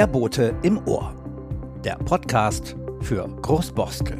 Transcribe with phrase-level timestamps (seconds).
[0.00, 1.14] Der Bote im Ohr.
[1.84, 4.16] Der Podcast für Großborstel.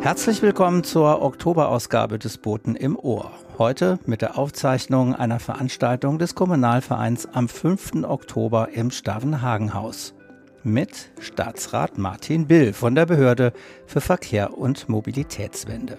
[0.00, 3.32] Herzlich willkommen zur Oktoberausgabe des Boten im Ohr.
[3.58, 8.04] Heute mit der Aufzeichnung einer Veranstaltung des Kommunalvereins am 5.
[8.04, 10.14] Oktober im Stavenhagenhaus
[10.62, 13.52] mit Staatsrat Martin Bill von der Behörde
[13.84, 15.98] für Verkehr und Mobilitätswende.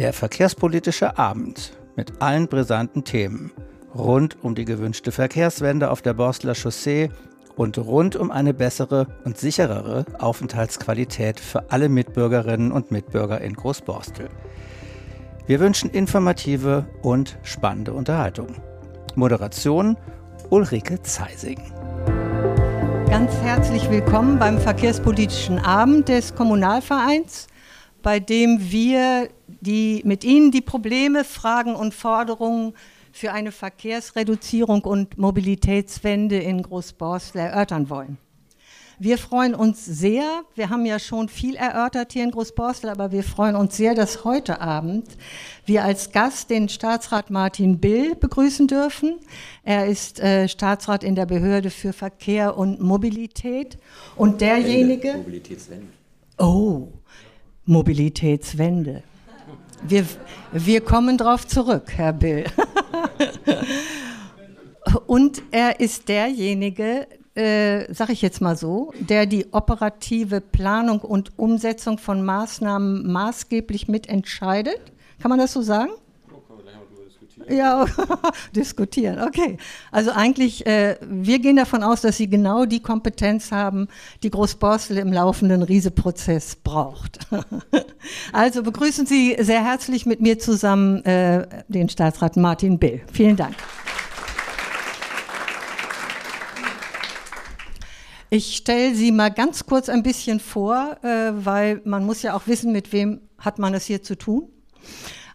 [0.00, 3.50] Der verkehrspolitische Abend mit allen brisanten Themen
[3.94, 7.10] rund um die gewünschte Verkehrswende auf der Borstler Chaussee
[7.56, 14.28] und rund um eine bessere und sicherere Aufenthaltsqualität für alle Mitbürgerinnen und Mitbürger in Großborstel.
[15.46, 18.48] Wir wünschen informative und spannende Unterhaltung.
[19.14, 19.96] Moderation
[20.50, 21.60] Ulrike Zeising.
[23.08, 27.46] Ganz herzlich willkommen beim Verkehrspolitischen Abend des Kommunalvereins,
[28.02, 29.28] bei dem wir
[29.60, 32.74] die, mit Ihnen die Probleme, Fragen und Forderungen
[33.12, 38.18] für eine Verkehrsreduzierung und Mobilitätswende in Großborstel erörtern wollen.
[38.98, 43.22] Wir freuen uns sehr, wir haben ja schon viel erörtert hier in Großborstel, aber wir
[43.24, 45.04] freuen uns sehr, dass heute Abend
[45.66, 49.16] wir als Gast den Staatsrat Martin Bill begrüßen dürfen.
[49.64, 53.76] Er ist äh, Staatsrat in der Behörde für Verkehr und Mobilität
[54.16, 55.08] und derjenige...
[55.08, 55.18] Wende.
[55.18, 55.86] Mobilitätswende.
[56.38, 56.88] Oh,
[57.66, 59.02] Mobilitätswende.
[59.82, 60.04] Wir,
[60.52, 62.44] wir kommen darauf zurück, Herr Bill.
[65.06, 71.38] Und er ist derjenige, äh, sage ich jetzt mal so, der die operative Planung und
[71.38, 74.80] Umsetzung von Maßnahmen maßgeblich mitentscheidet.
[75.20, 75.90] Kann man das so sagen?
[77.48, 77.86] Ja,
[78.56, 79.58] diskutieren, okay.
[79.92, 83.88] Also eigentlich, äh, wir gehen davon aus, dass Sie genau die Kompetenz haben,
[84.22, 87.18] die Großborstel im laufenden Rieseprozess braucht.
[88.32, 93.02] also begrüßen Sie sehr herzlich mit mir zusammen äh, den Staatsrat Martin Bill.
[93.12, 93.54] Vielen Dank.
[98.28, 102.48] Ich stelle Sie mal ganz kurz ein bisschen vor, äh, weil man muss ja auch
[102.48, 104.48] wissen, mit wem hat man es hier zu tun.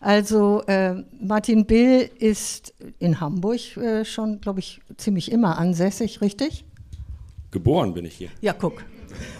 [0.02, 6.66] Also äh, Martin Bill ist in Hamburg äh, schon, glaube ich, ziemlich immer ansässig, richtig?
[7.52, 8.30] Geboren bin ich hier.
[8.42, 8.84] Ja, guck.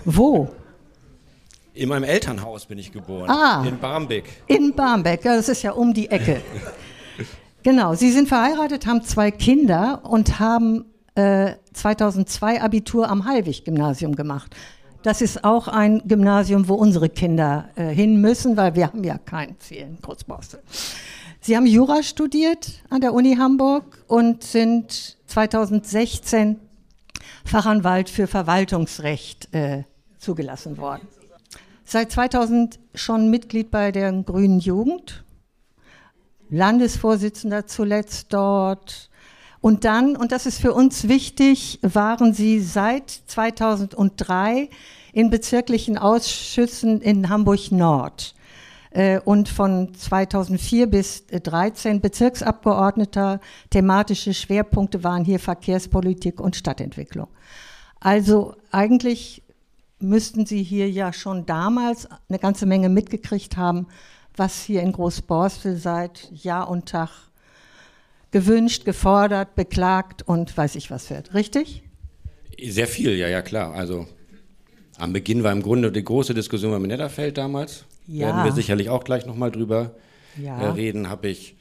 [0.06, 0.50] Wo?
[1.74, 3.30] In meinem Elternhaus bin ich geboren.
[3.30, 3.66] Ah.
[3.68, 4.26] In Barmbek.
[4.46, 6.42] In Barmbek, ja, das ist ja um die Ecke.
[7.64, 10.86] genau, Sie sind verheiratet, haben zwei Kinder und haben
[11.16, 14.56] äh, 2002 Abitur am Hallwig-Gymnasium gemacht.
[15.04, 19.18] Das ist auch ein Gymnasium, wo unsere Kinder äh, hin müssen, weil wir haben ja
[19.18, 20.62] kein Ziel in Großborstel.
[21.40, 26.60] Sie haben Jura studiert an der Uni Hamburg und sind 2016
[27.46, 29.84] Fachanwalt für Verwaltungsrecht äh,
[30.20, 31.08] zugelassen worden.
[31.84, 35.24] Seit 2000 schon Mitglied bei der Grünen Jugend,
[36.50, 39.10] Landesvorsitzender zuletzt dort.
[39.62, 44.70] Und dann, und das ist für uns wichtig, waren Sie seit 2003
[45.14, 48.34] in bezirklichen Ausschüssen in Hamburg Nord
[48.90, 53.40] äh, und von 2004 bis 2013 Bezirksabgeordneter.
[53.70, 57.28] Thematische Schwerpunkte waren hier Verkehrspolitik und Stadtentwicklung.
[58.00, 59.44] Also eigentlich
[60.00, 63.88] müssten Sie hier ja schon damals eine ganze Menge mitgekriegt haben,
[64.36, 67.31] was hier in Großborstel seit Jahr und Tag
[68.32, 71.34] gewünscht, gefordert, beklagt und weiß ich was wird.
[71.34, 71.84] Richtig?
[72.64, 73.74] Sehr viel, ja, ja, klar.
[73.74, 74.08] Also
[74.98, 77.86] am Beginn war im Grunde die große Diskussion beim Netterfeld damals.
[78.08, 78.28] Ja.
[78.28, 79.96] Werden wir sicherlich auch gleich nochmal drüber
[80.42, 80.60] Ja.
[80.62, 81.10] äh, reden.
[81.10, 81.56] Habe ich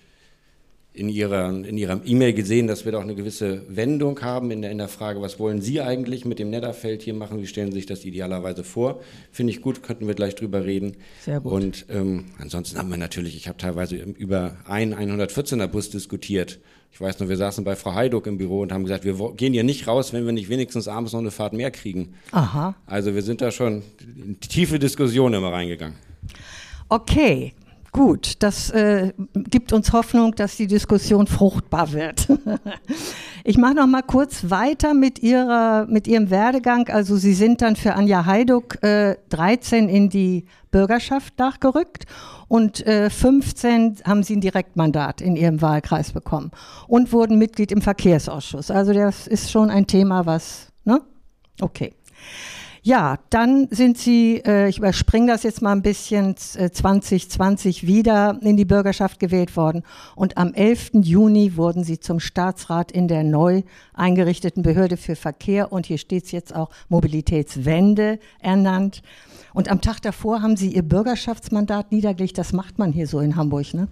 [0.92, 4.62] in ihrer in ihrer E-Mail gesehen, dass wir da auch eine gewisse Wendung haben in
[4.62, 7.40] der, in der Frage, was wollen Sie eigentlich mit dem Netterfeld hier machen?
[7.40, 9.00] Wie stellen Sie sich das idealerweise vor?
[9.30, 10.96] Finde ich gut, könnten wir gleich drüber reden.
[11.20, 11.52] Sehr gut.
[11.52, 16.58] Und ähm, ansonsten haben wir natürlich, ich habe teilweise über einen 114er Bus diskutiert.
[16.92, 19.52] Ich weiß nur, wir saßen bei Frau Heiduck im Büro und haben gesagt, wir gehen
[19.52, 22.14] hier nicht raus, wenn wir nicht wenigstens abends noch eine Fahrt mehr kriegen.
[22.32, 22.74] Aha.
[22.86, 23.82] Also wir sind da schon
[24.16, 25.96] in tiefe Diskussionen immer reingegangen.
[26.88, 27.52] Okay,
[27.92, 28.42] gut.
[28.42, 32.28] Das äh, gibt uns Hoffnung, dass die Diskussion fruchtbar wird.
[33.44, 36.88] ich mache noch mal kurz weiter mit, ihrer, mit Ihrem Werdegang.
[36.88, 42.06] Also Sie sind dann für Anja Heiduck äh, 13 in die Bürgerschaft nachgerückt
[42.48, 46.50] und äh, 15 haben Sie ein Direktmandat in Ihrem Wahlkreis bekommen
[46.86, 48.70] und wurden Mitglied im Verkehrsausschuss.
[48.70, 51.00] Also das ist schon ein Thema, was, ne?
[51.60, 51.92] Okay.
[52.82, 58.38] Ja, dann sind Sie, äh, ich überspringe das jetzt mal ein bisschen, äh, 2020 wieder
[58.40, 59.82] in die Bürgerschaft gewählt worden.
[60.16, 61.02] Und am 11.
[61.02, 63.62] Juni wurden Sie zum Staatsrat in der neu
[63.92, 69.02] eingerichteten Behörde für Verkehr und hier steht es jetzt auch Mobilitätswende ernannt.
[69.52, 72.38] Und am Tag davor haben Sie Ihr Bürgerschaftsmandat niedergelegt.
[72.38, 73.88] Das macht man hier so in Hamburg, ne?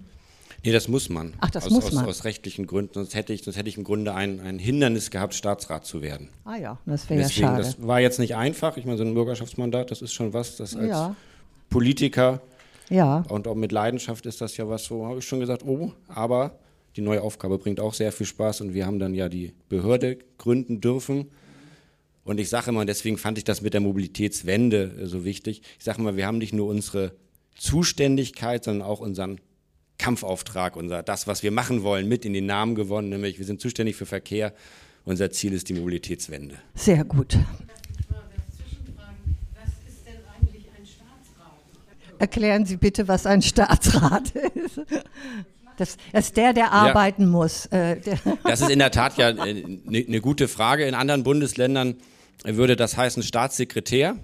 [0.63, 1.33] Nee, das muss man.
[1.39, 2.05] Ach, das aus, muss man.
[2.05, 2.93] Aus rechtlichen Gründen.
[2.93, 6.29] Sonst hätte ich, sonst hätte ich im Grunde ein, ein Hindernis gehabt, Staatsrat zu werden.
[6.43, 7.63] Ah ja, das wäre ja Deswegen, schade.
[7.63, 8.77] das war jetzt nicht einfach.
[8.77, 11.15] Ich meine, so ein Bürgerschaftsmandat, das ist schon was, das als Ja.
[11.69, 12.41] Politiker
[12.89, 15.93] Ja, und auch mit Leidenschaft ist das ja was, so habe ich schon gesagt, oh,
[16.07, 16.57] aber
[16.95, 20.17] die neue Aufgabe bringt auch sehr viel Spaß und wir haben dann ja die Behörde
[20.39, 21.27] gründen dürfen.
[22.23, 25.61] Und ich sage immer, deswegen fand ich das mit der Mobilitätswende äh, so wichtig.
[25.77, 27.13] Ich sage immer, wir haben nicht nur unsere
[27.55, 29.39] Zuständigkeit, sondern auch unseren
[29.99, 33.61] Kampfauftrag, unser, das, was wir machen wollen, mit in den Namen gewonnen, nämlich wir sind
[33.61, 34.53] zuständig für Verkehr.
[35.05, 36.55] Unser Ziel ist die Mobilitätswende.
[36.73, 37.37] sehr gut.
[42.19, 44.81] Erklären Sie bitte, was ein Staatsrat ist.
[45.77, 47.65] Das, das ist der, der arbeiten muss.
[47.67, 50.85] Äh, der, Das ist in der Tat ja eine ne gute Frage.
[50.85, 51.95] In anderen Bundesländern
[52.43, 54.17] würde das heißen Staatssekretär.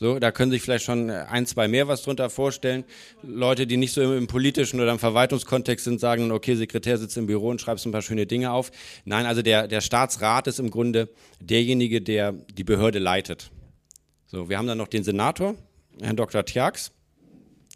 [0.00, 2.84] So, da können sich vielleicht schon ein, zwei mehr was drunter vorstellen.
[3.24, 7.16] Leute, die nicht so im, im politischen oder im Verwaltungskontext sind, sagen, okay, Sekretär sitzt
[7.16, 8.70] im Büro und schreibt so ein paar schöne Dinge auf.
[9.04, 11.08] Nein, also der, der Staatsrat ist im Grunde
[11.40, 13.50] derjenige, der die Behörde leitet.
[14.26, 15.56] So, wir haben dann noch den Senator,
[16.00, 16.44] Herrn Dr.
[16.44, 16.92] Tjax.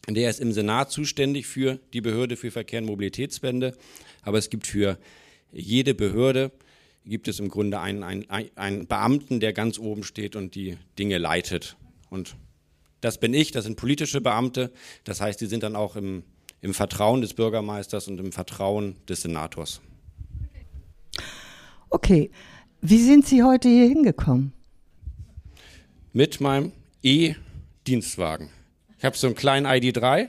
[0.09, 3.77] Der ist im Senat zuständig für die Behörde für Verkehr und Mobilitätswende.
[4.23, 4.97] Aber es gibt für
[5.51, 6.53] jede Behörde,
[7.05, 11.19] gibt es im Grunde einen, einen, einen Beamten, der ganz oben steht und die Dinge
[11.19, 11.77] leitet.
[12.13, 12.37] Und
[13.01, 14.71] das bin ich, das sind politische Beamte.
[15.05, 16.25] Das heißt, die sind dann auch im,
[16.61, 19.81] im Vertrauen des Bürgermeisters und im Vertrauen des Senators.
[21.89, 22.31] okay,
[22.83, 24.53] wie sind Sie heute hier hingekommen?
[26.13, 26.73] Mit meinem
[27.03, 28.51] E-Dienstwagen.
[28.99, 30.29] Ich habe so einen kleinen ID3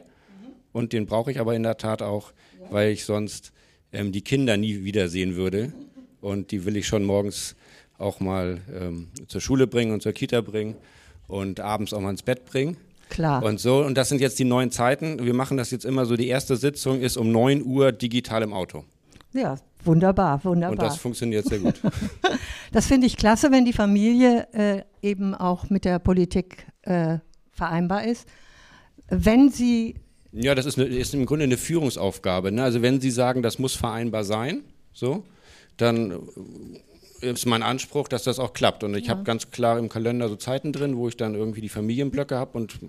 [0.72, 2.32] und den brauche ich aber in der Tat auch,
[2.70, 3.52] weil ich sonst
[3.92, 5.74] ähm, die Kinder nie wiedersehen würde.
[6.22, 7.58] Und die will ich schon morgens
[7.98, 10.76] auch mal ähm, zur Schule bringen und zur Kita bringen
[11.34, 12.78] und abends auch mal ins Bett bringen.
[13.10, 13.44] Klar.
[13.44, 15.24] Und so, und das sind jetzt die neuen Zeiten.
[15.26, 18.54] Wir machen das jetzt immer so, die erste Sitzung ist um 9 Uhr digital im
[18.54, 18.84] Auto.
[19.34, 20.92] ja, wunderbar, Und das wunderbar.
[20.98, 21.76] funktioniert sehr gut.
[22.72, 27.20] Das finde ich klasse, wenn die Familie äh, eben auch mit der Politik äh,
[27.52, 28.28] vereinbar ist.
[29.10, 29.94] Wenn Sie,
[30.32, 32.52] Ja, das ist, eine, ist im Grunde eine Führungsaufgabe.
[32.52, 32.64] Ne?
[32.64, 35.24] Also wenn Sie sagen, das muss vereinbar sein, so,
[35.78, 36.18] dann
[37.24, 38.84] ist mein Anspruch, dass das auch klappt.
[38.84, 41.70] Und ich habe ganz klar im Kalender so Zeiten drin, wo ich dann irgendwie die
[41.70, 42.80] Familienblöcke habe und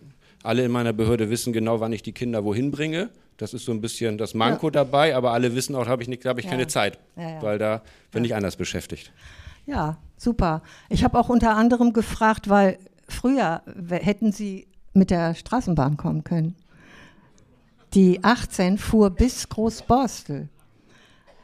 [0.42, 3.10] alle in meiner Behörde wissen genau, wann ich die Kinder wohin bringe.
[3.36, 6.08] Das ist so ein bisschen das Manko dabei, aber alle wissen auch, da habe ich,
[6.08, 6.50] nicht- hab ich Ja.
[6.50, 7.42] keine Zeit, Ja, ja.
[7.42, 7.82] weil da
[8.12, 9.12] bin ich anders beschäftigt.
[9.66, 10.62] ja, super.
[10.88, 12.78] Ich habe auch unter anderem gefragt, weil
[13.08, 16.54] früher hätten Sie mit der Straßenbahn kommen können.
[17.94, 20.48] Die 18 fuhr bis Großborstel.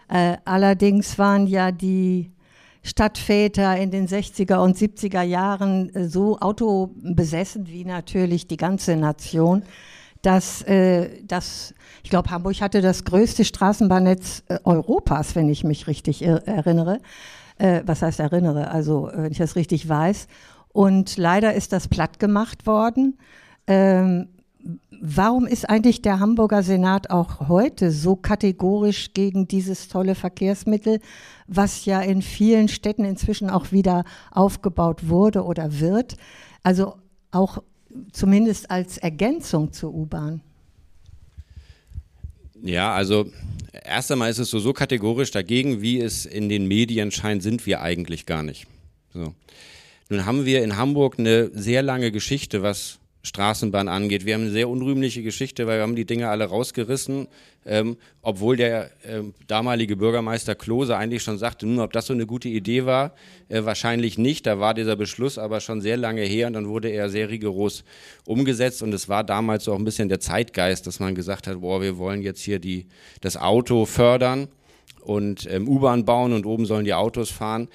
[0.08, 2.31] Äh, allerdings waren ja die
[2.82, 9.62] Stadtväter in den 60er und 70er Jahren äh, so autobesessen wie natürlich die ganze Nation,
[10.23, 15.87] dass, äh, dass ich glaube, Hamburg hatte das größte Straßenbahnnetz äh, Europas, wenn ich mich
[15.87, 17.00] richtig ir- erinnere.
[17.59, 18.71] Äh, was heißt erinnere?
[18.71, 20.26] Also, äh, wenn ich das richtig weiß.
[20.73, 23.19] Und leider ist das platt gemacht worden.
[23.67, 24.29] Ähm,
[25.03, 31.01] Warum ist eigentlich der Hamburger Senat auch heute so kategorisch gegen dieses tolle Verkehrsmittel,
[31.47, 36.17] was ja in vielen Städten inzwischen auch wieder aufgebaut wurde oder wird?
[36.62, 36.97] Also
[37.31, 37.62] auch
[38.12, 40.43] zumindest als Ergänzung zur U-Bahn.
[42.62, 43.27] Ja, also
[43.73, 47.67] erst einmal ist es so, so kategorisch dagegen, wie es in den Medien scheint, sind
[47.67, 48.67] wir eigentlich gar nicht.
[49.14, 49.35] So.
[50.11, 54.25] Nun haben wir in Hamburg eine sehr lange Geschichte, was Straßenbahn angeht.
[54.25, 57.29] Wir haben eine sehr unrühmliche Geschichte, weil wir haben die Dinge alle rausgerissen,
[57.67, 62.27] ähm, obwohl der ähm, damalige Bürgermeister Klose eigentlich schon sagte, nun, ob das so eine
[62.27, 63.12] gute Idee war,
[63.49, 64.47] äh, wahrscheinlich nicht.
[64.47, 67.85] Da war dieser Beschluss aber schon sehr lange her und dann wurde er sehr rigoros
[68.25, 71.61] umgesetzt und es war damals so auch ein bisschen der Zeitgeist, dass man gesagt hat,
[71.61, 72.87] boah, wir wollen jetzt hier die,
[73.21, 74.49] das Auto fördern
[75.03, 77.69] und ähm, U-Bahn bauen und oben sollen die Autos fahren.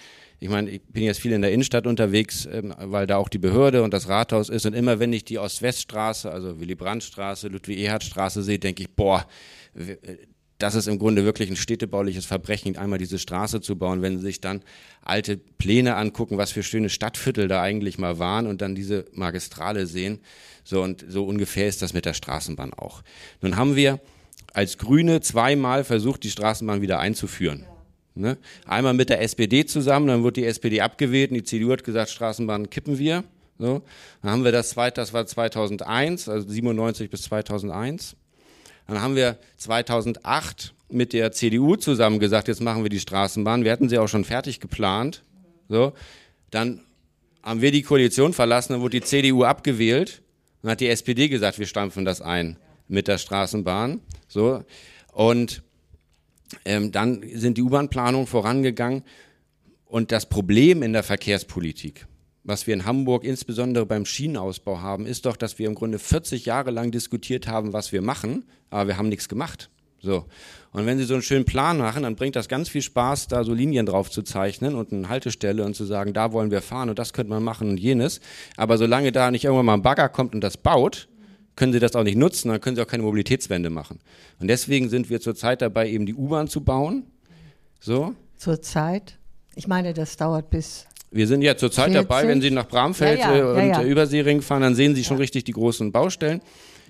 [0.46, 3.40] Ich meine, ich bin jetzt viel in der Innenstadt unterwegs, ähm, weil da auch die
[3.40, 4.68] Behörde und das Rathaus ist.
[4.68, 9.25] Und immer wenn ich die Ost-West-Straße, also Willy-Brandt-Straße, Ludwig-Erhard-Straße sehe, denke ich, boah,
[9.74, 9.96] äh,
[10.60, 14.04] das ist im Grunde wirklich ein städtebauliches Verbrechen, einmal diese Straße zu bauen.
[14.04, 14.62] Wenn Sie sich dann
[15.02, 19.88] alte Pläne angucken, was für schöne Stadtviertel da eigentlich mal waren und dann diese Magistrale
[19.88, 20.20] sehen.
[20.64, 23.02] So und so ungefähr ist das mit der Straßenbahn auch.
[23.42, 24.00] Nun haben wir
[24.54, 27.66] als Grüne zweimal versucht, die Straßenbahn wieder einzuführen.
[28.15, 28.38] Ne?
[28.65, 32.10] Einmal mit der SPD zusammen, dann wurde die SPD abgewählt und die CDU hat gesagt,
[32.10, 33.24] Straßenbahn kippen wir.
[33.60, 33.81] So.
[34.22, 38.15] Dann haben wir das zweite, das war 2001, also 97 bis 2001.
[38.88, 43.63] Dann haben wir 2008 mit der CDU zusammen gesagt, jetzt machen wir die Straßenbahn.
[43.63, 45.24] Wir hatten sie auch schon fertig geplant.
[45.67, 45.93] So.
[46.51, 46.81] Dann
[47.43, 50.22] haben wir die Koalition verlassen, dann wurde die CDU abgewählt.
[50.62, 52.57] Dann hat die SPD gesagt, wir stampfen das ein
[52.88, 54.00] mit der Straßenbahn.
[54.27, 54.63] So.
[55.12, 55.63] Und
[56.64, 59.04] ähm, dann sind die U-Bahn-Planungen vorangegangen.
[59.86, 62.08] Und das Problem in der Verkehrspolitik,
[62.44, 66.46] was wir in Hamburg insbesondere beim Schienenausbau haben, ist doch, dass wir im Grunde 40
[66.46, 69.70] Jahre lang diskutiert haben, was wir machen, aber wir haben nichts gemacht.
[70.00, 70.25] So.
[70.72, 73.44] Und wenn Sie so einen schönen Plan machen, dann bringt das ganz viel Spaß, da
[73.44, 76.90] so Linien drauf zu zeichnen und eine Haltestelle und zu sagen, da wollen wir fahren
[76.90, 78.20] und das könnte man machen und jenes.
[78.58, 81.08] Aber solange da nicht irgendwann mal ein Bagger kommt und das baut,
[81.55, 84.00] können Sie das auch nicht nutzen, dann können Sie auch keine Mobilitätswende machen.
[84.39, 87.03] Und deswegen sind wir zurzeit dabei, eben die U-Bahn zu bauen.
[87.79, 88.13] So.
[88.38, 89.17] Zurzeit?
[89.55, 92.01] Ich meine, das dauert bis wir sind ja zurzeit 40?
[92.01, 95.03] dabei, wenn Sie nach Bramfeld ja, ja, äh, und ja, Überseering fahren, dann sehen Sie
[95.05, 96.41] schon richtig die großen Baustellen.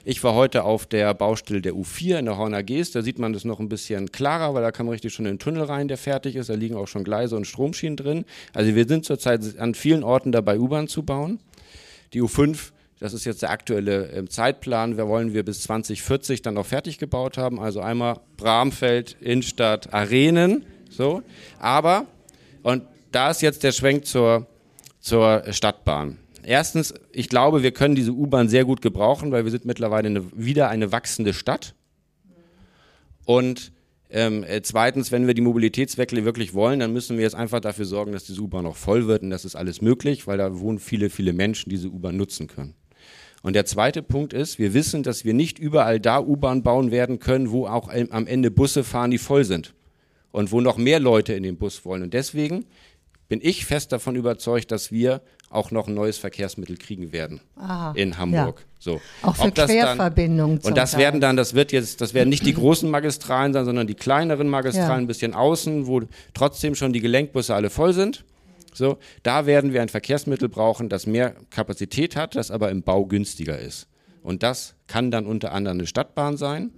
[0.04, 2.96] Ich war heute auf der Baustelle der U4 in der Horner Geest.
[2.96, 5.34] Da sieht man das noch ein bisschen klarer, weil da kann man richtig schon in
[5.34, 6.50] den Tunnel rein, der fertig ist.
[6.50, 8.26] Da liegen auch schon Gleise und Stromschienen drin.
[8.54, 11.40] Also wir sind zurzeit an vielen Orten dabei, U-Bahn zu bauen.
[12.14, 12.72] Die U5
[13.06, 14.98] das ist jetzt der aktuelle äh, Zeitplan.
[14.98, 17.60] Wir wollen wir bis 2040 dann auch fertig gebaut haben.
[17.60, 20.66] Also einmal Bramfeld, Innenstadt, Arenen.
[20.90, 21.22] So.
[21.60, 22.08] Aber,
[22.64, 24.48] und da ist jetzt der Schwenk zur,
[25.00, 26.18] zur Stadtbahn.
[26.42, 30.24] Erstens, ich glaube, wir können diese U-Bahn sehr gut gebrauchen, weil wir sind mittlerweile eine,
[30.34, 31.76] wieder eine wachsende Stadt.
[33.24, 33.72] Und
[34.10, 37.86] ähm, äh, zweitens, wenn wir die Mobilitätswechsel wirklich wollen, dann müssen wir jetzt einfach dafür
[37.86, 40.80] sorgen, dass diese U-Bahn auch voll wird und das ist alles möglich, weil da wohnen
[40.80, 42.76] viele, viele Menschen, die diese U-Bahn nutzen können.
[43.46, 47.20] Und der zweite Punkt ist, wir wissen, dass wir nicht überall da U-Bahn bauen werden
[47.20, 49.76] können, wo auch am Ende Busse fahren, die voll sind
[50.32, 52.02] und wo noch mehr Leute in den Bus wollen.
[52.02, 52.66] Und deswegen
[53.28, 55.22] bin ich fest davon überzeugt, dass wir
[55.52, 58.62] auch noch ein neues Verkehrsmittel kriegen werden Aha, in Hamburg.
[58.62, 58.66] Ja.
[58.80, 59.02] So.
[59.22, 60.58] Auch für Querverbindungen.
[60.58, 61.02] Und das Teil.
[61.02, 64.50] werden dann, das wird jetzt, das werden nicht die großen Magistralen sein, sondern die kleineren
[64.50, 64.96] Magistralen ja.
[64.96, 66.02] ein bisschen außen, wo
[66.34, 68.26] trotzdem schon die Gelenkbusse alle voll sind.
[68.76, 73.06] So, da werden wir ein Verkehrsmittel brauchen, das mehr Kapazität hat, das aber im Bau
[73.06, 73.88] günstiger ist.
[74.22, 76.72] Und das kann dann unter anderem eine Stadtbahn sein.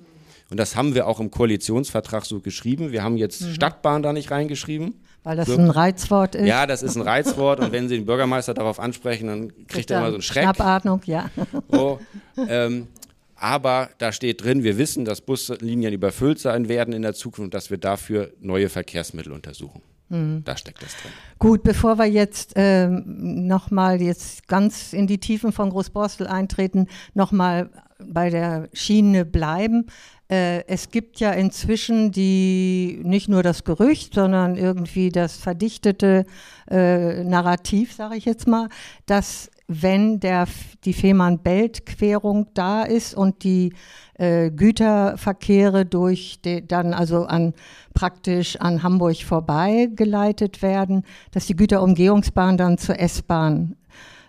[0.50, 2.92] Und das haben wir auch im Koalitionsvertrag so geschrieben.
[2.92, 3.54] Wir haben jetzt mhm.
[3.54, 4.96] Stadtbahn da nicht reingeschrieben.
[5.24, 5.58] Weil das so.
[5.58, 6.46] ein Reizwort ist.
[6.46, 10.00] Ja, das ist ein Reizwort und wenn Sie den Bürgermeister darauf ansprechen, dann kriegt er
[10.00, 10.44] immer so einen Schreck.
[10.44, 11.30] Schnappatmung, ja.
[11.70, 12.00] So,
[12.48, 12.88] ähm,
[13.36, 17.54] aber da steht drin, wir wissen, dass Buslinien überfüllt sein werden in der Zukunft und
[17.54, 19.82] dass wir dafür neue Verkehrsmittel untersuchen.
[20.10, 20.44] Mhm.
[20.46, 21.12] Da steckt das drin.
[21.40, 27.70] Gut, bevor wir jetzt ähm, nochmal jetzt ganz in die Tiefen von Großborstel eintreten, nochmal
[28.00, 29.88] bei der Schiene bleiben.
[30.30, 36.26] Äh, es gibt ja inzwischen die nicht nur das Gerücht, sondern irgendwie das verdichtete
[36.70, 38.70] äh, Narrativ, sage ich jetzt mal,
[39.06, 40.48] dass wenn der,
[40.86, 43.74] die Fehmarn-Belt-Querung da ist und die
[44.14, 47.54] äh, Güterverkehre durch de, dann also an
[47.94, 53.76] praktisch an Hamburg vorbeigeleitet werden, dass die Güterumgehungsbahn dann zur S-Bahn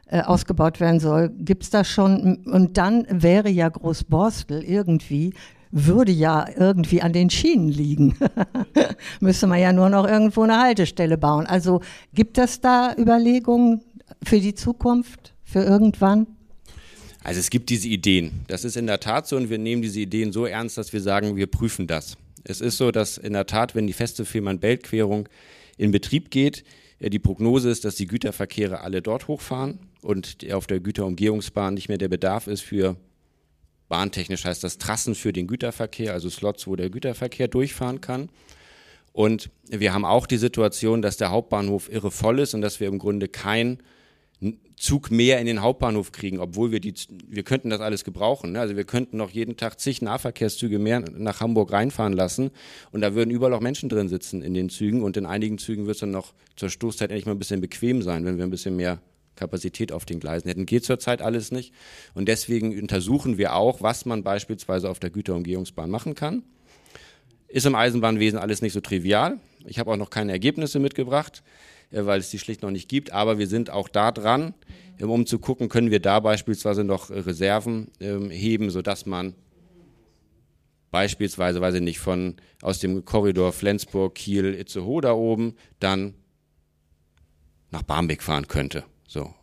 [0.07, 1.29] äh, ausgebaut werden soll.
[1.29, 2.39] Gibt es da schon?
[2.47, 5.35] Und dann wäre ja Großborstel irgendwie
[5.71, 8.17] würde ja irgendwie an den Schienen liegen.
[9.21, 11.47] Müsste man ja nur noch irgendwo eine Haltestelle bauen.
[11.47, 11.81] Also
[12.15, 13.83] gibt es da Überlegungen
[14.23, 16.27] für die Zukunft, für irgendwann?
[17.23, 18.45] Also es gibt diese Ideen.
[18.49, 21.01] Das ist in der Tat so und wir nehmen diese Ideen so ernst, dass wir
[21.01, 22.17] sagen, wir prüfen das.
[22.45, 25.29] Es ist so, dass in der Tat, wenn die feste Fehmarn-Belt-Querung
[25.77, 26.65] in Betrieb geht,
[27.01, 31.89] äh, die Prognose ist, dass die Güterverkehre alle dort hochfahren und auf der Güterumgehungsbahn nicht
[31.89, 32.97] mehr der Bedarf ist für
[33.89, 38.29] bahntechnisch heißt das Trassen für den Güterverkehr, also Slots, wo der Güterverkehr durchfahren kann.
[39.13, 42.89] Und wir haben auch die Situation, dass der Hauptbahnhof irre voll ist und dass wir
[42.89, 43.79] im Grunde keinen
[44.77, 46.95] Zug mehr in den Hauptbahnhof kriegen, obwohl wir die,
[47.27, 48.53] wir könnten das alles gebrauchen.
[48.53, 48.61] Ne?
[48.61, 52.51] Also wir könnten noch jeden Tag zig Nahverkehrszüge mehr nach Hamburg reinfahren lassen
[52.93, 55.87] und da würden überall auch Menschen drin sitzen in den Zügen und in einigen Zügen
[55.87, 58.51] wird es dann noch zur Stoßzeit endlich mal ein bisschen bequem sein, wenn wir ein
[58.51, 59.01] bisschen mehr
[59.35, 60.67] Kapazität auf den Gleisen hätten.
[60.67, 61.73] Geht zurzeit alles nicht.
[62.15, 66.43] Und deswegen untersuchen wir auch, was man beispielsweise auf der Güterumgehungsbahn machen kann.
[67.47, 69.39] Ist im Eisenbahnwesen alles nicht so trivial.
[69.67, 71.43] Ich habe auch noch keine Ergebnisse mitgebracht,
[71.91, 73.13] weil es die schlicht noch nicht gibt.
[73.13, 74.55] Aber wir sind auch da dran,
[75.01, 79.35] ähm, um zu gucken, können wir da beispielsweise noch Reserven ähm, heben, sodass man
[80.91, 86.15] beispielsweise, weiß ich nicht, von aus dem Korridor Flensburg, Kiel, Itzehoe da oben, dann
[87.71, 88.85] nach Barmbek fahren könnte.
[89.07, 89.35] So.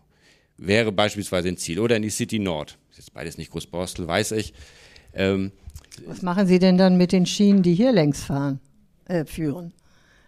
[0.58, 1.80] Wäre beispielsweise ein Ziel.
[1.80, 2.78] Oder in die City Nord.
[2.90, 4.54] Das ist beides nicht Großborstel, weiß ich.
[5.14, 5.52] Ähm,
[6.06, 8.60] Was machen Sie denn dann mit den Schienen, die hier längs fahren,
[9.06, 9.74] äh, führen?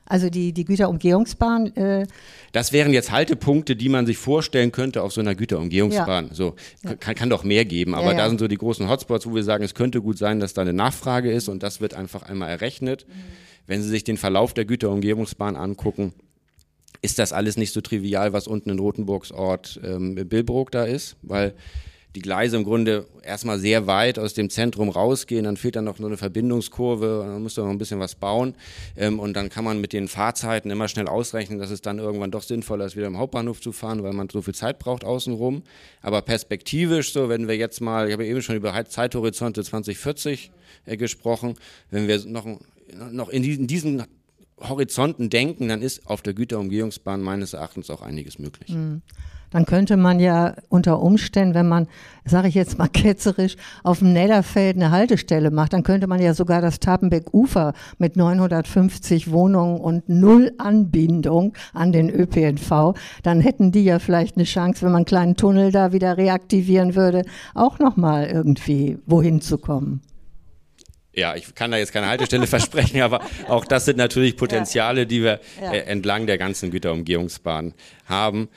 [0.10, 1.76] Also die, die Güterumgehungsbahn.
[1.76, 2.08] Äh
[2.54, 6.30] das wären jetzt Haltepunkte, die man sich vorstellen könnte auf so einer Güterumgehungsbahn.
[6.30, 6.34] Ja.
[6.34, 6.56] So
[7.00, 8.18] kann, kann doch mehr geben, aber ja, ja.
[8.18, 10.62] da sind so die großen Hotspots, wo wir sagen, es könnte gut sein, dass da
[10.62, 13.06] eine Nachfrage ist und das wird einfach einmal errechnet.
[13.08, 13.14] Mhm.
[13.68, 16.14] Wenn Sie sich den Verlauf der Güterumgehungsbahn angucken,
[17.02, 21.18] ist das alles nicht so trivial, was unten in Rotenburgs Ort ähm, Billbrook da ist,
[21.22, 21.54] weil
[22.18, 25.98] die Gleise im Grunde erstmal sehr weit aus dem Zentrum rausgehen, dann fehlt dann noch
[25.98, 28.56] so eine Verbindungskurve, dann muss da noch ein bisschen was bauen
[28.96, 32.32] ähm, und dann kann man mit den Fahrzeiten immer schnell ausrechnen, dass es dann irgendwann
[32.32, 35.62] doch sinnvoller ist, wieder im Hauptbahnhof zu fahren, weil man so viel Zeit braucht außenrum.
[36.02, 40.50] Aber perspektivisch, so wenn wir jetzt mal, ich habe eben schon über Zeithorizonte 2040
[40.88, 41.54] äh, gesprochen,
[41.92, 42.48] wenn wir noch,
[43.12, 44.04] noch in diesen, diesen
[44.60, 48.70] Horizonten denken, dann ist auf der Güterumgehungsbahn meines Erachtens auch einiges möglich.
[48.70, 49.02] Mhm
[49.52, 51.88] dann könnte man ja unter Umständen, wenn man,
[52.26, 56.34] sage ich jetzt mal ketzerisch, auf dem Nedderfeld eine Haltestelle macht, dann könnte man ja
[56.34, 63.84] sogar das Tapenbeck-Ufer mit 950 Wohnungen und null Anbindung an den ÖPNV, dann hätten die
[63.84, 67.24] ja vielleicht eine Chance, wenn man einen kleinen Tunnel da wieder reaktivieren würde,
[67.54, 70.02] auch nochmal irgendwie wohin zu kommen.
[71.18, 75.24] Ja, ich kann da jetzt keine Haltestelle versprechen, aber auch das sind natürlich Potenziale, die
[75.24, 77.74] wir äh, entlang der ganzen Güterumgehungsbahn
[78.06, 78.50] haben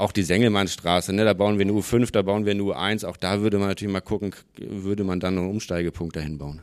[0.00, 3.18] auch die Sengelmannstraße, ne, da bauen wir eine U5, da bauen wir eine U1, auch
[3.18, 6.60] da würde man natürlich mal gucken, würde man dann einen Umsteigepunkt dahin bauen.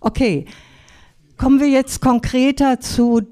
[0.00, 0.46] Okay,
[1.36, 3.22] kommen wir jetzt konkreter zu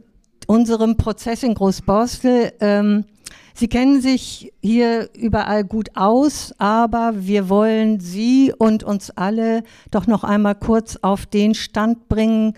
[0.47, 2.53] unserem Prozess in Großborstel.
[2.61, 3.07] Ähm,
[3.57, 10.09] Sie kennen sich hier überall gut aus, aber wir wollen Sie und uns alle doch
[10.09, 12.55] noch einmal kurz auf den Stand bringen,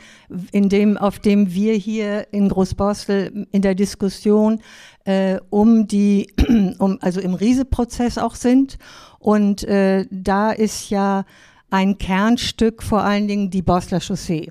[0.53, 4.63] in dem, auf dem wir hier in Großborstel in der Diskussion
[5.05, 6.33] äh, um die,
[6.79, 8.79] um, also im Riese-Prozess auch sind.
[9.19, 11.27] Und äh, da ist ja
[11.69, 14.51] ein Kernstück vor allen Dingen die Bosler Chaussee,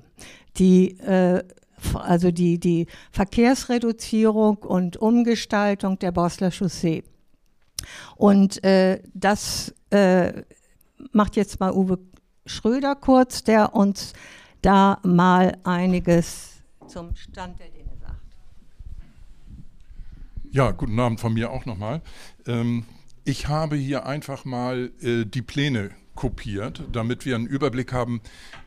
[0.58, 1.42] die äh,
[1.94, 7.04] also die, die Verkehrsreduzierung und Umgestaltung der Bosler Chaussee.
[8.16, 10.44] Und äh, das äh,
[11.12, 11.98] macht jetzt mal Uwe
[12.46, 14.12] Schröder kurz, der uns
[14.62, 18.20] da mal einiges zum Stand der Dinge sagt.
[20.52, 22.02] Ja, guten Abend von mir auch nochmal.
[22.46, 22.84] Ähm,
[23.24, 28.20] ich habe hier einfach mal äh, die Pläne kopiert, damit wir einen Überblick haben,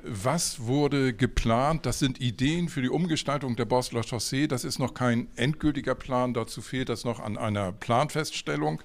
[0.03, 1.86] was wurde geplant.
[1.86, 4.48] Das sind Ideen für die Umgestaltung der Bosler Chaussee.
[4.48, 8.81] Das ist noch kein endgültiger Plan, dazu fehlt das noch an einer Planfeststellung.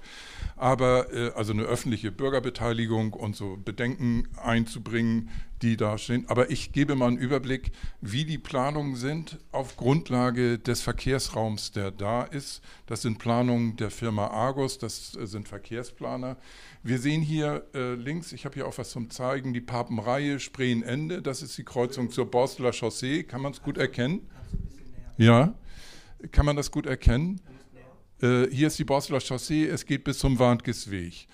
[0.56, 5.30] Aber äh, also eine öffentliche Bürgerbeteiligung und so Bedenken einzubringen,
[5.64, 6.26] die da stehen.
[6.28, 11.90] Aber ich gebe mal einen Überblick, wie die Planungen sind auf Grundlage des Verkehrsraums, der
[11.90, 12.62] da ist.
[12.86, 16.36] Das sind Planungen der Firma Argus, das äh, sind Verkehrsplaner.
[16.82, 21.22] Wir sehen hier äh, links, ich habe hier auch was zum Zeigen, die Papenreihe Spreenende.
[21.22, 23.22] Das ist die Kreuzung zur Borsteler Chaussee.
[23.22, 24.28] Kann man es gut erkennen?
[25.16, 25.54] Ja,
[26.30, 27.40] kann man das gut erkennen?
[28.20, 31.26] Äh, hier ist die Borsteler Chaussee, es geht bis zum Warntgesweg.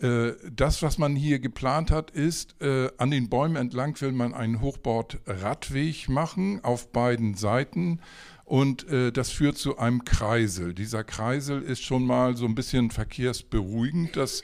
[0.00, 4.32] Äh, das, was man hier geplant hat, ist, äh, an den Bäumen entlang will man
[4.32, 8.00] einen Hochbord-Radweg machen auf beiden Seiten
[8.44, 10.74] und äh, das führt zu einem Kreisel.
[10.74, 14.16] Dieser Kreisel ist schon mal so ein bisschen verkehrsberuhigend.
[14.16, 14.42] Das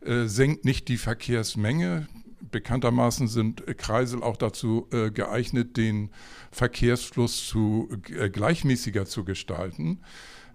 [0.00, 2.08] äh, senkt nicht die Verkehrsmenge.
[2.50, 6.10] Bekanntermaßen sind Kreisel auch dazu äh, geeignet, den
[6.50, 7.88] Verkehrsfluss zu,
[8.18, 10.00] äh, gleichmäßiger zu gestalten.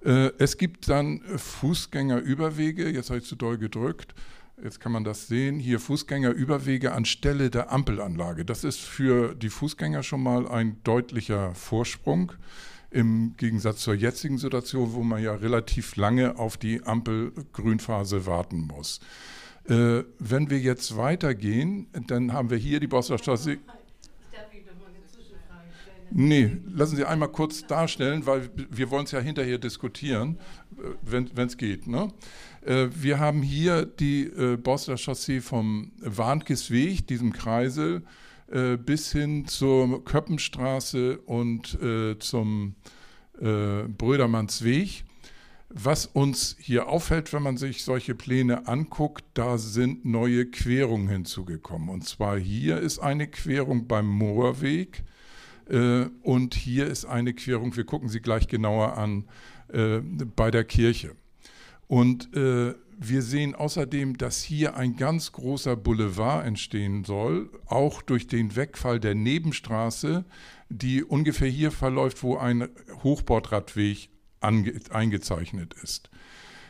[0.04, 4.14] Äh, es gibt dann Fußgängerüberwege, jetzt habe ich zu doll gedrückt,
[4.62, 5.58] Jetzt kann man das sehen.
[5.58, 8.44] Hier Fußgängerüberwege anstelle der Ampelanlage.
[8.44, 12.34] Das ist für die Fußgänger schon mal ein deutlicher Vorsprung
[12.92, 19.00] im Gegensatz zur jetzigen Situation, wo man ja relativ lange auf die Ampelgrünphase warten muss.
[19.70, 23.60] Äh, wenn wir jetzt weitergehen, dann haben wir hier die Bosserstraße.
[26.12, 30.40] Nee, lassen Sie einmal kurz darstellen, weil wir wollen es ja hinterher diskutieren,
[30.78, 31.86] äh, wenn es geht.
[31.88, 32.12] Ne?
[32.66, 38.04] Äh, wir haben hier die äh, Bosler Chaussee vom Warnkesweg, diesem Kreisel,
[38.52, 42.76] äh, bis hin zur Köppenstraße und äh, zum
[43.42, 45.06] Brödermannsweg.
[45.70, 51.88] Was uns hier auffällt, wenn man sich solche Pläne anguckt, da sind neue Querungen hinzugekommen.
[51.88, 55.04] Und zwar hier ist eine Querung beim Moorweg
[55.70, 59.26] äh, und hier ist eine Querung, wir gucken sie gleich genauer an,
[59.72, 61.16] äh, bei der Kirche.
[61.90, 68.28] Und äh, wir sehen außerdem, dass hier ein ganz großer Boulevard entstehen soll, auch durch
[68.28, 70.24] den Wegfall der Nebenstraße,
[70.70, 72.70] die ungefähr hier verläuft, wo ein
[73.04, 76.12] Hochbordradweg eingezeichnet ist.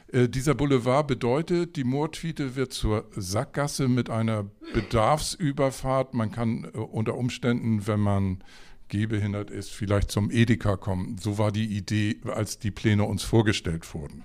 [0.08, 6.14] Äh, dieser Boulevard bedeutet, die Moortwiete wird zur Sackgasse mit einer Bedarfsüberfahrt.
[6.14, 8.42] Man kann äh, unter Umständen, wenn man
[8.88, 11.18] gehbehindert ist, vielleicht zum Edeka kommen.
[11.18, 14.24] So war die Idee, als die Pläne uns vorgestellt wurden.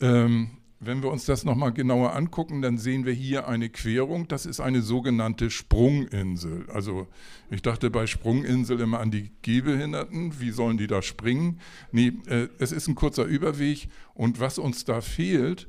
[0.00, 4.28] Ähm, wenn wir uns das nochmal genauer angucken, dann sehen wir hier eine Querung.
[4.28, 6.66] Das ist eine sogenannte Sprunginsel.
[6.70, 7.08] Also
[7.50, 10.40] ich dachte bei Sprunginsel immer an die Gehbehinderten.
[10.40, 11.60] Wie sollen die da springen?
[11.90, 13.88] Nee, äh, es ist ein kurzer Überweg.
[14.14, 15.68] Und was uns da fehlt,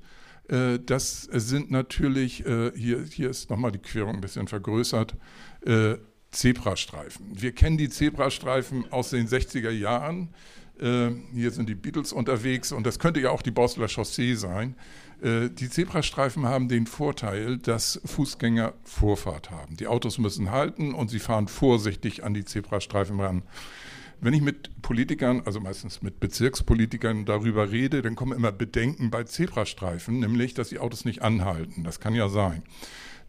[0.49, 5.15] Äh, das sind natürlich, äh, hier, hier ist nochmal die Querung ein bisschen vergrößert,
[5.65, 5.97] äh,
[6.31, 7.39] Zebrastreifen.
[7.39, 10.29] Wir kennen die Zebrastreifen aus den 60er Jahren.
[10.79, 14.75] Hier sind die Beatles unterwegs und das könnte ja auch die Bosler Chaussee sein.
[15.21, 19.75] Die Zebrastreifen haben den Vorteil, dass Fußgänger Vorfahrt haben.
[19.75, 23.43] Die Autos müssen halten und sie fahren vorsichtig an die Zebrastreifen ran.
[24.21, 29.23] Wenn ich mit Politikern, also meistens mit Bezirkspolitikern darüber rede, dann kommen immer Bedenken bei
[29.23, 31.83] Zebrastreifen, nämlich, dass die Autos nicht anhalten.
[31.83, 32.63] Das kann ja sein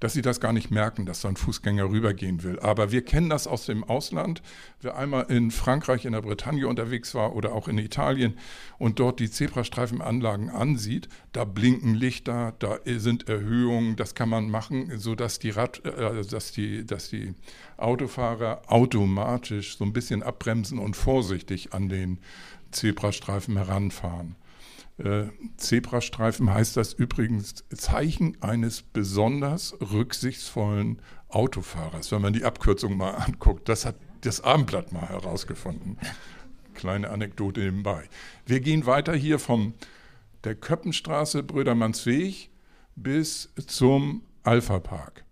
[0.01, 2.59] dass sie das gar nicht merken, dass da ein Fußgänger rübergehen will.
[2.61, 4.43] Aber wir kennen das aus dem Ausland.
[4.81, 8.39] Wer einmal in Frankreich, in der Bretagne unterwegs war oder auch in Italien
[8.79, 14.99] und dort die Zebrastreifenanlagen ansieht, da blinken Lichter, da sind Erhöhungen, das kann man machen,
[14.99, 17.35] sodass die, Rad, äh, dass die, dass die
[17.77, 22.19] Autofahrer automatisch so ein bisschen abbremsen und vorsichtig an den
[22.71, 24.37] Zebrastreifen heranfahren.
[25.03, 33.13] Äh, Zebrastreifen heißt das übrigens Zeichen eines besonders rücksichtsvollen Autofahrers, wenn man die Abkürzung mal
[33.13, 33.69] anguckt.
[33.69, 35.97] Das hat das Abendblatt mal herausgefunden.
[36.75, 38.09] Kleine Anekdote nebenbei.
[38.45, 39.75] Wir gehen weiter hier von
[40.45, 42.51] der Köppenstraße, Brödermannsweg
[42.97, 45.25] bis zum Alpha-Park.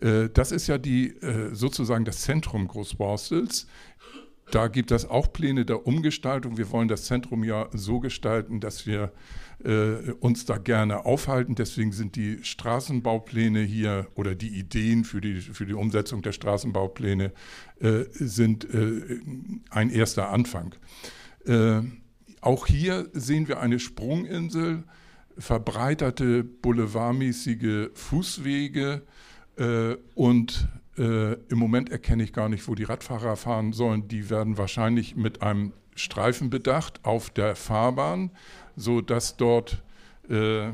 [0.00, 3.66] Äh, das ist ja die, äh, sozusagen das Zentrum Großborstels.
[4.50, 6.56] Da gibt es auch Pläne der Umgestaltung.
[6.56, 9.12] Wir wollen das Zentrum ja so gestalten, dass wir
[9.64, 11.54] äh, uns da gerne aufhalten.
[11.54, 17.32] Deswegen sind die Straßenbaupläne hier oder die Ideen für die, für die Umsetzung der Straßenbaupläne
[17.80, 19.20] äh, sind äh,
[19.70, 20.74] ein erster Anfang.
[21.44, 21.80] Äh,
[22.40, 24.84] auch hier sehen wir eine Sprunginsel,
[25.36, 29.02] verbreiterte boulevardmäßige Fußwege
[29.56, 34.08] äh, und äh, Im Moment erkenne ich gar nicht, wo die Radfahrer fahren sollen.
[34.08, 38.30] Die werden wahrscheinlich mit einem Streifen bedacht auf der Fahrbahn,
[38.76, 39.82] sodass dort,
[40.28, 40.72] äh, äh,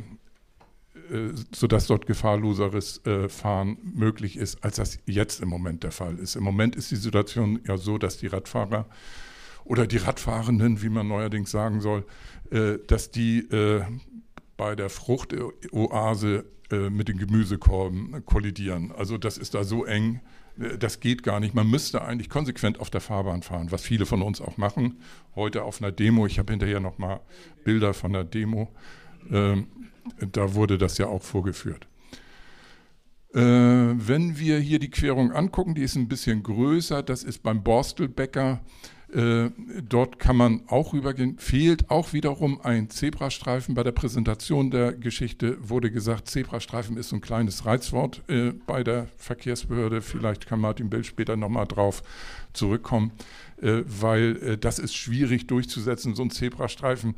[1.55, 6.37] sodass dort gefahrloseres äh, Fahren möglich ist, als das jetzt im Moment der Fall ist.
[6.37, 8.87] Im Moment ist die Situation ja so, dass die Radfahrer
[9.65, 12.05] oder die Radfahrenden, wie man neuerdings sagen soll,
[12.51, 13.49] äh, dass die
[14.57, 18.93] bei der Fruchtoase äh, mit den Gemüsekorben kollidieren.
[18.93, 20.21] Also das ist da so eng,
[20.59, 21.55] äh, das geht gar nicht.
[21.55, 24.99] Man müsste eigentlich konsequent auf der Fahrbahn fahren, was viele von uns auch machen.
[25.35, 27.21] Heute auf einer Demo, ich habe hinterher noch mal
[27.65, 28.73] Bilder von der Demo,
[29.31, 29.67] ähm,
[30.33, 31.87] da wurde das ja auch vorgeführt.
[33.35, 37.63] Äh, wenn wir hier die Querung angucken, die ist ein bisschen größer, das ist beim
[37.63, 38.61] Borstelbäcker
[39.15, 39.51] äh,
[39.89, 41.39] dort kann man auch rübergehen.
[41.39, 43.77] Fehlt auch wiederum ein Zebrastreifen.
[43.77, 48.83] Bei der Präsentation der Geschichte wurde gesagt, Zebrastreifen ist so ein kleines Reizwort äh, bei
[48.83, 50.03] der Verkehrsbehörde.
[50.03, 52.03] Vielleicht kann Martin Bill später nochmal drauf
[52.55, 53.13] zurückkommen,
[53.63, 57.15] äh, weil äh, das ist schwierig durchzusetzen, so ein Zebrastreifen.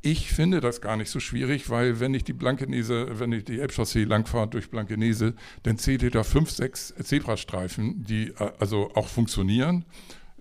[0.00, 3.58] Ich finde das gar nicht so schwierig, weil wenn ich die Blankenese, wenn ich die
[3.58, 9.08] Elbchaussee langfahre durch Blankenese, dann zählt ihr da fünf, sechs Zebrastreifen, die äh, also auch
[9.08, 9.84] funktionieren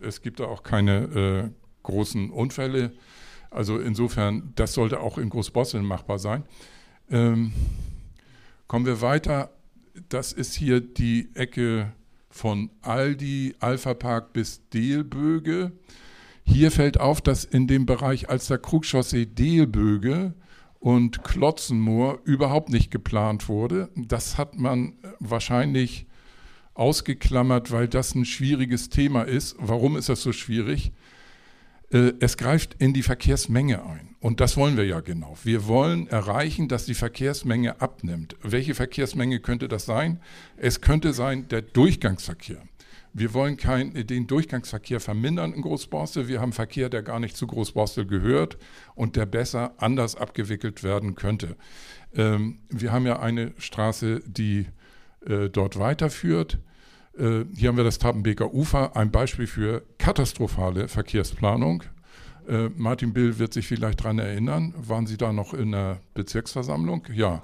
[0.02, 1.50] es gibt da auch keine äh,
[1.84, 2.92] großen Unfälle.
[3.50, 6.44] Also insofern, das sollte auch in Großbosseln machbar sein.
[7.10, 7.52] Ähm,
[8.68, 9.52] kommen wir weiter.
[10.10, 11.92] Das ist hier die Ecke
[12.30, 15.74] von Aldi, Alpha Park bis Delböge.
[16.44, 20.34] Hier fällt auf, dass in dem Bereich als der Krugchaussee Delböge
[20.80, 23.90] und Klotzenmoor überhaupt nicht geplant wurde.
[23.96, 26.08] Das hat man wahrscheinlich
[26.74, 29.56] ausgeklammert, weil das ein schwieriges Thema ist.
[29.60, 30.92] Warum ist das so schwierig?
[31.92, 34.16] Äh, es greift in die Verkehrsmenge ein.
[34.20, 35.38] Und das wollen wir ja genau.
[35.44, 38.36] Wir wollen erreichen, dass die Verkehrsmenge abnimmt.
[38.42, 40.22] Welche Verkehrsmenge könnte das sein?
[40.58, 42.64] Es könnte sein der Durchgangsverkehr.
[43.14, 46.30] Wir wollen kein, den Durchgangsverkehr vermindern in Großborstel.
[46.30, 48.58] Wir haben Verkehr, der gar nicht zu Großborstel gehört
[48.96, 51.58] und der besser anders abgewickelt werden könnte.
[52.16, 54.68] Ähm, wir haben ja eine Straße, die
[55.26, 56.60] äh, dort weiterführt.
[57.18, 61.84] Äh, hier haben wir das Tapenbeker Ufer, ein Beispiel für katastrophale Verkehrsplanung.
[62.48, 64.74] Äh, Martin Bill wird sich vielleicht daran erinnern.
[64.78, 67.08] Waren Sie da noch in der Bezirksversammlung?
[67.14, 67.44] Ja,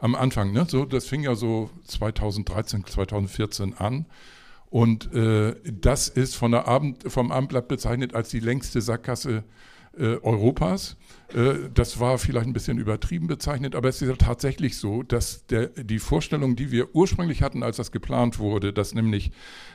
[0.00, 0.52] am Anfang.
[0.52, 0.66] Ne?
[0.68, 4.06] So, das fing ja so 2013, 2014 an.
[4.70, 9.44] Und äh, das ist von der Abend, vom Abendblatt bezeichnet als die längste Sackgasse
[9.96, 10.96] äh, Europas.
[11.34, 15.46] Äh, das war vielleicht ein bisschen übertrieben bezeichnet, aber es ist ja tatsächlich so, dass
[15.46, 19.30] der, die Vorstellung, die wir ursprünglich hatten, als das geplant wurde, dass nämlich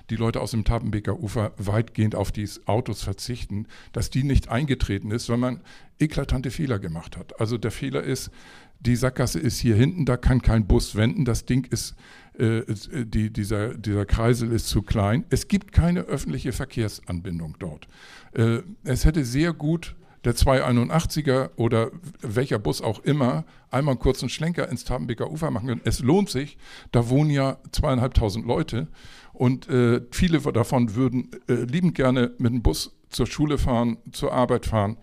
[0.10, 5.12] die Leute aus dem Tapenbeker Ufer weitgehend auf die Autos verzichten, dass die nicht eingetreten
[5.12, 5.62] ist, weil man
[5.99, 7.39] eklatante Fehler gemacht hat.
[7.39, 8.32] Also der Fehler ist,
[8.80, 11.95] die Sackgasse ist hier hinten, da kann kein Bus wenden, das Ding ist,
[12.38, 12.63] äh,
[13.06, 15.23] die, dieser, dieser Kreisel ist zu klein.
[15.30, 17.88] Es gibt keine öffentliche Verkehrsanbindung dort.
[18.34, 24.29] Äh, es hätte sehr gut der 281er oder welcher Bus auch immer einmal einen kurzen
[24.29, 25.81] Schlenker ins Tabenbeker Ufer machen können.
[25.83, 26.57] Es lohnt sich.
[26.91, 28.88] Da wohnen ja zweieinhalbtausend Leute
[29.33, 34.31] und äh, viele davon würden äh, liebend gerne mit dem Bus zur Schule fahren, zur
[34.31, 34.97] Arbeit fahren.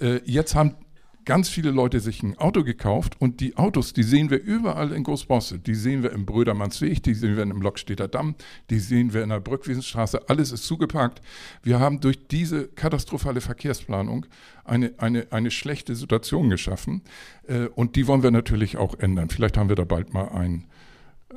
[0.00, 0.74] Äh, jetzt haben
[1.24, 5.04] ganz viele Leute sich ein Auto gekauft und die Autos, die sehen wir überall in
[5.04, 5.58] Großbosse.
[5.58, 8.34] Die sehen wir im Brödermannsweg, die sehen wir im Lockstädter Damm,
[8.70, 10.28] die sehen wir in der Brückwiesenstraße.
[10.28, 11.20] Alles ist zugeparkt.
[11.62, 14.26] Wir haben durch diese katastrophale Verkehrsplanung
[14.64, 17.02] eine, eine, eine schlechte Situation geschaffen
[17.46, 19.30] äh, und die wollen wir natürlich auch ändern.
[19.30, 20.66] Vielleicht haben wir da bald mal ein,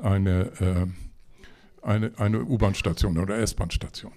[0.01, 0.87] eine, äh,
[1.81, 4.13] eine, eine U-Bahn-Station oder S-Bahn-Station.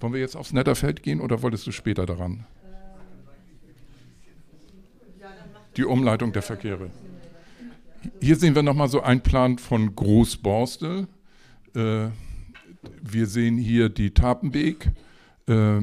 [0.00, 2.46] Wollen wir jetzt aufs Netterfeld gehen oder wolltest du später daran?
[5.78, 6.90] Die Umleitung der Verkehre.
[8.20, 11.06] Hier sehen wir nochmal so einen Plan von Großborstel.
[11.74, 12.08] Äh,
[13.02, 14.90] wir sehen hier die Tapenbeek.
[15.46, 15.80] Äh,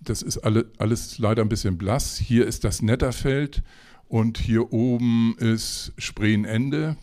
[0.00, 2.16] das ist alle, alles leider ein bisschen blass.
[2.16, 3.62] Hier ist das Netterfeld
[4.08, 6.96] und hier oben ist Spreenende.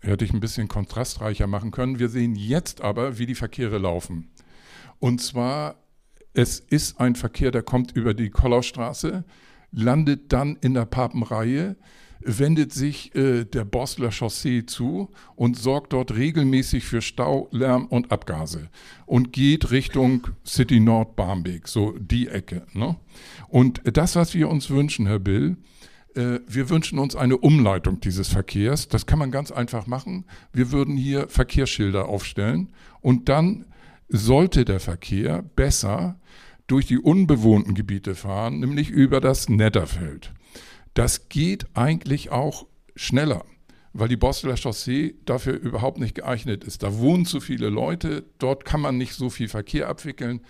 [0.00, 1.98] Hätte ich ein bisschen kontrastreicher machen können.
[1.98, 4.30] Wir sehen jetzt aber, wie die Verkehre laufen.
[5.00, 5.76] Und zwar,
[6.32, 9.24] es ist ein Verkehr, der kommt über die Kollaustraße
[9.74, 11.76] landet dann in der Papenreihe,
[12.20, 18.10] wendet sich äh, der Bosler Chaussee zu und sorgt dort regelmäßig für Stau, Lärm und
[18.12, 18.70] Abgase
[19.06, 22.66] und geht Richtung City Nord Barmbek, so die Ecke.
[22.72, 22.96] Ne?
[23.48, 25.58] Und das, was wir uns wünschen, Herr Bill,
[26.14, 28.88] äh, wir wünschen uns eine Umleitung dieses Verkehrs.
[28.88, 30.24] Das kann man ganz einfach machen.
[30.52, 33.66] Wir würden hier Verkehrsschilder aufstellen und dann
[34.08, 36.18] sollte der Verkehr besser
[36.66, 40.32] durch die unbewohnten Gebiete fahren, nämlich über das Netterfeld.
[40.94, 43.44] Das geht eigentlich auch schneller
[43.96, 46.82] weil die Bosteler Chaussee dafür überhaupt nicht geeignet ist.
[46.82, 50.40] Da wohnen zu viele Leute, dort kann man nicht so viel Verkehr abwickeln.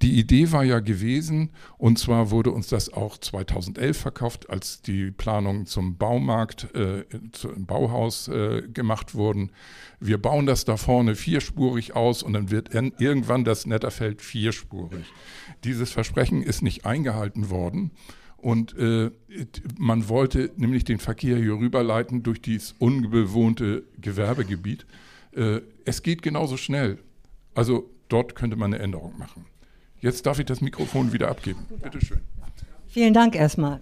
[0.00, 5.10] Die Idee war ja gewesen, und zwar wurde uns das auch 2011 verkauft, als die
[5.10, 9.52] Planungen zum Baumarkt, äh, zum Bauhaus äh, gemacht wurden.
[10.00, 15.04] Wir bauen das da vorne vierspurig aus und dann wird irgendwann das Netterfeld vierspurig.
[15.64, 17.90] Dieses Versprechen ist nicht eingehalten worden.
[18.46, 19.10] Und äh,
[19.76, 24.86] man wollte nämlich den Verkehr hier rüberleiten durch dieses unbewohnte Gewerbegebiet.
[25.32, 26.98] Äh, es geht genauso schnell.
[27.56, 29.46] Also dort könnte man eine Änderung machen.
[30.00, 31.66] Jetzt darf ich das Mikrofon wieder abgeben.
[31.82, 32.20] Bitte schön.
[32.86, 33.80] Vielen Dank erstmal.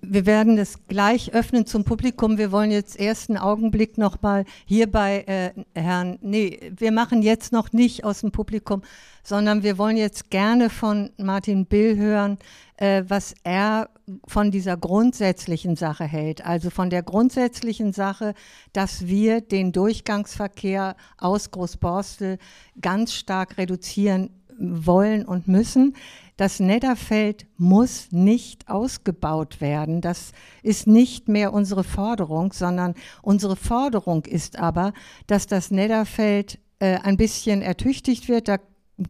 [0.00, 2.38] Wir werden es gleich öffnen zum Publikum.
[2.38, 7.52] Wir wollen jetzt ersten Augenblick noch mal hier bei äh, Herrn, nee, wir machen jetzt
[7.52, 8.82] noch nicht aus dem Publikum,
[9.22, 12.38] sondern wir wollen jetzt gerne von Martin Bill hören,
[12.76, 13.88] äh, was er
[14.26, 16.44] von dieser grundsätzlichen Sache hält.
[16.44, 18.34] Also von der grundsätzlichen Sache,
[18.72, 22.38] dass wir den Durchgangsverkehr aus Großborstel
[22.80, 25.94] ganz stark reduzieren wollen und müssen.
[26.36, 30.00] Das Netterfeld muss nicht ausgebaut werden.
[30.00, 34.92] Das ist nicht mehr unsere Forderung, sondern unsere Forderung ist aber,
[35.28, 38.48] dass das Netterfeld äh, ein bisschen ertüchtigt wird.
[38.48, 38.58] Da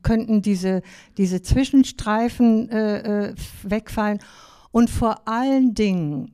[0.02, 0.82] könnten diese,
[1.16, 4.18] diese Zwischenstreifen äh, äh wegfallen.
[4.70, 6.33] Und vor allen Dingen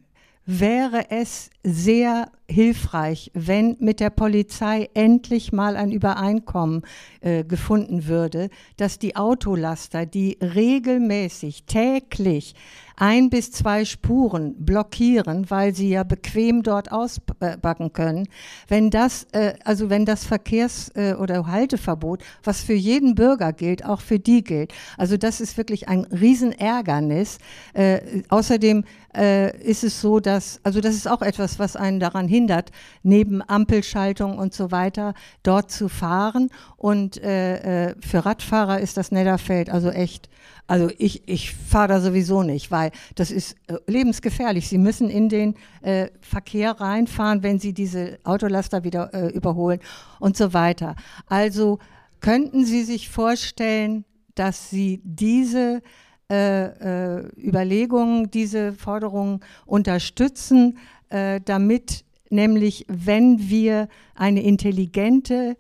[0.59, 6.83] wäre es sehr hilfreich, wenn mit der Polizei endlich mal ein Übereinkommen
[7.21, 12.55] äh, gefunden würde, dass die Autolaster, die regelmäßig, täglich
[12.97, 18.29] ein bis zwei Spuren blockieren, weil sie ja bequem dort ausbacken können.
[18.69, 23.85] Wenn das, äh, also wenn das Verkehrs- äh, oder Halteverbot, was für jeden Bürger gilt,
[23.87, 24.75] auch für die gilt.
[24.99, 27.39] Also das ist wirklich ein Riesenärgernis.
[27.73, 28.85] Äh, außerdem
[29.17, 32.71] äh, ist es so, dass, also das ist auch etwas, was einen daran hindert,
[33.03, 36.51] neben Ampelschaltung und so weiter dort zu fahren.
[36.77, 40.29] Und äh, äh, für Radfahrer ist das Netterfeld also echt
[40.67, 44.69] also ich, ich fahre da sowieso nicht, weil das ist äh, lebensgefährlich.
[44.69, 49.81] Sie müssen in den äh, Verkehr reinfahren, wenn Sie diese Autolaster wieder überholen
[50.21, 50.95] und so weiter.
[51.27, 51.81] Also
[52.21, 54.05] könnten Sie sich vorstellen,
[54.37, 55.83] dass Sie diese
[56.31, 65.57] äh, äh, Überlegungen, diese Forderungen unterstützen, äh, damit nämlich, wenn wir eine intelligente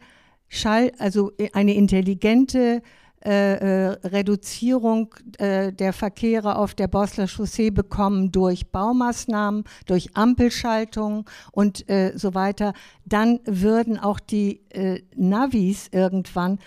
[0.48, 2.82] Schall, also eine intelligente
[3.22, 11.28] äh, äh, Reduzierung äh, der Verkehre auf der Bosler Chaussee bekommen durch Baumaßnahmen, durch Ampelschaltung
[11.52, 12.72] und äh, so weiter,
[13.04, 16.60] dann würden auch die äh, Navis irgendwann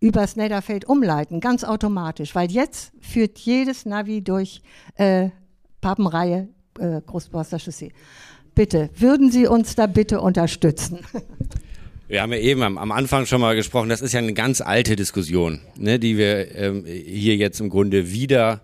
[0.00, 4.62] übers Netterfeld umleiten, ganz automatisch, weil jetzt führt jedes Navi durch
[4.96, 5.30] äh,
[5.80, 7.92] Papenreihe äh, Großbosler Chaussee.
[8.54, 11.00] Bitte, würden Sie uns da bitte unterstützen?
[12.08, 14.60] Wir haben ja eben am, am, Anfang schon mal gesprochen, das ist ja eine ganz
[14.60, 18.60] alte Diskussion, ne, die wir ähm, hier jetzt im Grunde wieder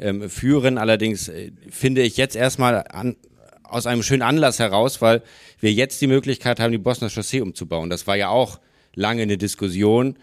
[0.00, 0.76] ähm, führen.
[0.76, 3.14] Allerdings äh, finde ich jetzt erstmal an,
[3.62, 5.22] aus einem schönen Anlass heraus, weil
[5.60, 7.90] wir jetzt die Möglichkeit haben, die Bosner Chaussee umzubauen.
[7.90, 8.58] Das war ja auch
[8.96, 10.16] lange eine Diskussion.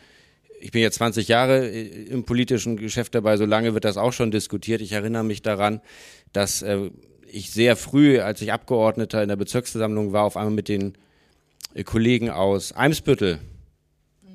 [0.59, 4.13] Ich bin jetzt 20 Jahre äh, im politischen Geschäft dabei, so lange wird das auch
[4.13, 4.81] schon diskutiert.
[4.81, 5.81] Ich erinnere mich daran,
[6.33, 6.89] dass äh,
[7.31, 10.93] ich sehr früh, als ich Abgeordneter in der Bezirksversammlung war, auf einmal mit den
[11.73, 13.39] äh, Kollegen aus Eimsbüttel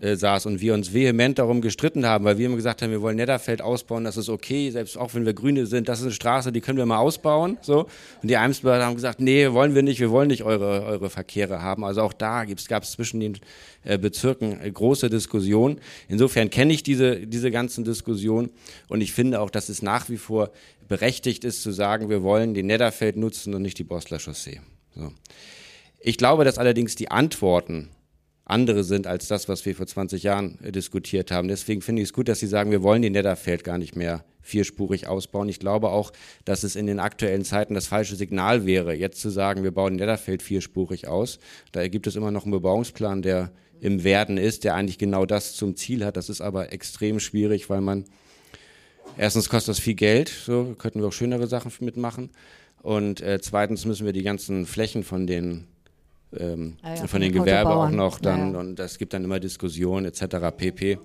[0.03, 3.03] äh, saß und wir uns vehement darum gestritten haben, weil wir immer gesagt haben, wir
[3.03, 6.13] wollen Netterfeld ausbauen, das ist okay, selbst auch wenn wir Grüne sind, das ist eine
[6.13, 7.57] Straße, die können wir mal ausbauen.
[7.63, 7.87] So.
[8.21, 11.63] Und die Eimsbüttel haben gesagt, nee, wollen wir nicht, wir wollen nicht eure, eure Verkehre
[11.63, 11.85] haben.
[11.85, 13.39] Also auch da gab es zwischen den
[13.85, 15.79] äh, Bezirken äh, große Diskussionen.
[16.09, 18.51] Insofern kenne ich diese, diese ganzen Diskussionen
[18.89, 20.51] und ich finde auch, dass es nach wie vor
[20.89, 24.61] berechtigt ist zu sagen, wir wollen den Netterfeld nutzen und nicht die Bosler Chaussee.
[24.97, 25.13] So.
[26.01, 27.91] Ich glaube, dass allerdings die Antworten
[28.53, 31.49] andere sind als das, was wir vor 20 Jahren äh, diskutiert haben.
[31.49, 34.25] Deswegen finde ich es gut, dass Sie sagen, wir wollen den Netterfeld gar nicht mehr
[34.43, 35.49] vierspurig ausbauen.
[35.49, 36.13] Ich glaube auch,
[36.45, 39.97] dass es in den aktuellen Zeiten das falsche Signal wäre, jetzt zu sagen, wir bauen
[39.97, 41.39] Netterfeld vierspurig aus.
[41.71, 45.55] Da gibt es immer noch einen Bebauungsplan, der im Werden ist, der eigentlich genau das
[45.55, 46.17] zum Ziel hat.
[46.17, 48.05] Das ist aber extrem schwierig, weil man
[49.17, 52.31] erstens kostet das viel Geld, so könnten wir auch schönere Sachen mitmachen.
[52.83, 55.67] Und äh, zweitens müssen wir die ganzen Flächen von den
[56.37, 59.41] ähm, ah ja, von den Gewerbe auch noch dann ja, und es gibt dann immer
[59.41, 60.37] Diskussionen etc.
[60.57, 60.99] pp.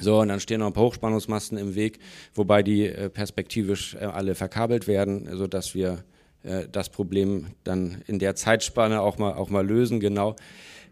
[0.00, 2.00] So, und dann stehen noch ein paar Hochspannungsmasten im Weg,
[2.34, 6.04] wobei die äh, perspektivisch äh, alle verkabelt werden, sodass wir
[6.42, 10.34] äh, das Problem dann in der Zeitspanne auch mal, auch mal lösen, genau.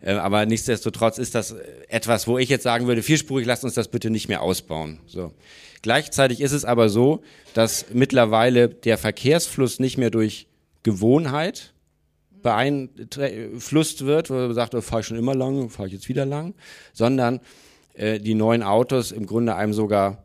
[0.01, 1.55] Äh, aber nichtsdestotrotz ist das
[1.88, 5.01] etwas, wo ich jetzt sagen würde, vierspurig, lasst uns das bitte nicht mehr ausbauen.
[5.07, 5.33] So.
[5.83, 7.23] Gleichzeitig ist es aber so,
[7.55, 10.47] dass mittlerweile der Verkehrsfluss nicht mehr durch
[10.85, 11.72] Gewohnheit
[12.43, 16.27] beeinflusst wird, wo man sagt, oh, fahre ich schon immer lang, fahre ich jetzt wieder
[16.27, 16.55] lang,
[16.93, 17.41] sondern
[17.95, 20.25] äh, die neuen Autos im Grunde einem sogar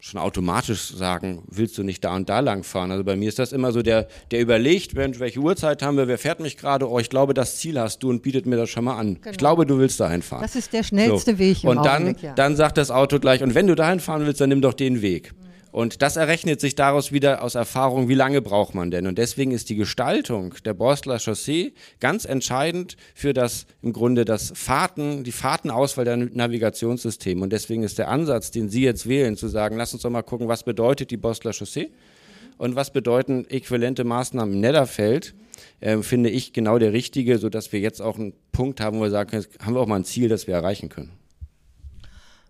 [0.00, 2.90] schon automatisch sagen, willst du nicht da und da lang fahren?
[2.90, 6.08] Also bei mir ist das immer so, der, der überlegt, Mensch, welche Uhrzeit haben wir,
[6.08, 6.88] wer fährt mich gerade?
[6.88, 9.16] Oh, ich glaube, das Ziel hast du und bietet mir das schon mal an.
[9.16, 9.30] Genau.
[9.30, 10.40] Ich glaube, du willst dahin fahren.
[10.42, 11.38] Das ist der schnellste so.
[11.38, 11.64] Weg.
[11.64, 12.32] Im und dann, ja.
[12.34, 15.02] dann sagt das Auto gleich, und wenn du dahin fahren willst, dann nimm doch den
[15.02, 15.32] Weg.
[15.32, 15.49] Mhm.
[15.72, 19.06] Und das errechnet sich daraus wieder aus Erfahrung, wie lange braucht man denn.
[19.06, 24.52] Und deswegen ist die Gestaltung der Borstler Chaussee ganz entscheidend für das im Grunde das
[24.54, 27.42] Fahrten, die Fahrtenauswahl der Navigationssysteme.
[27.42, 30.22] Und deswegen ist der Ansatz, den Sie jetzt wählen, zu sagen, lass uns doch mal
[30.22, 31.90] gucken, was bedeutet die Borstler Chaussee
[32.58, 35.34] und was bedeuten äquivalente Maßnahmen im Netterfeld,
[35.80, 39.10] äh, finde ich genau der richtige, sodass wir jetzt auch einen Punkt haben, wo wir
[39.10, 41.12] sagen, haben wir auch mal ein Ziel, das wir erreichen können.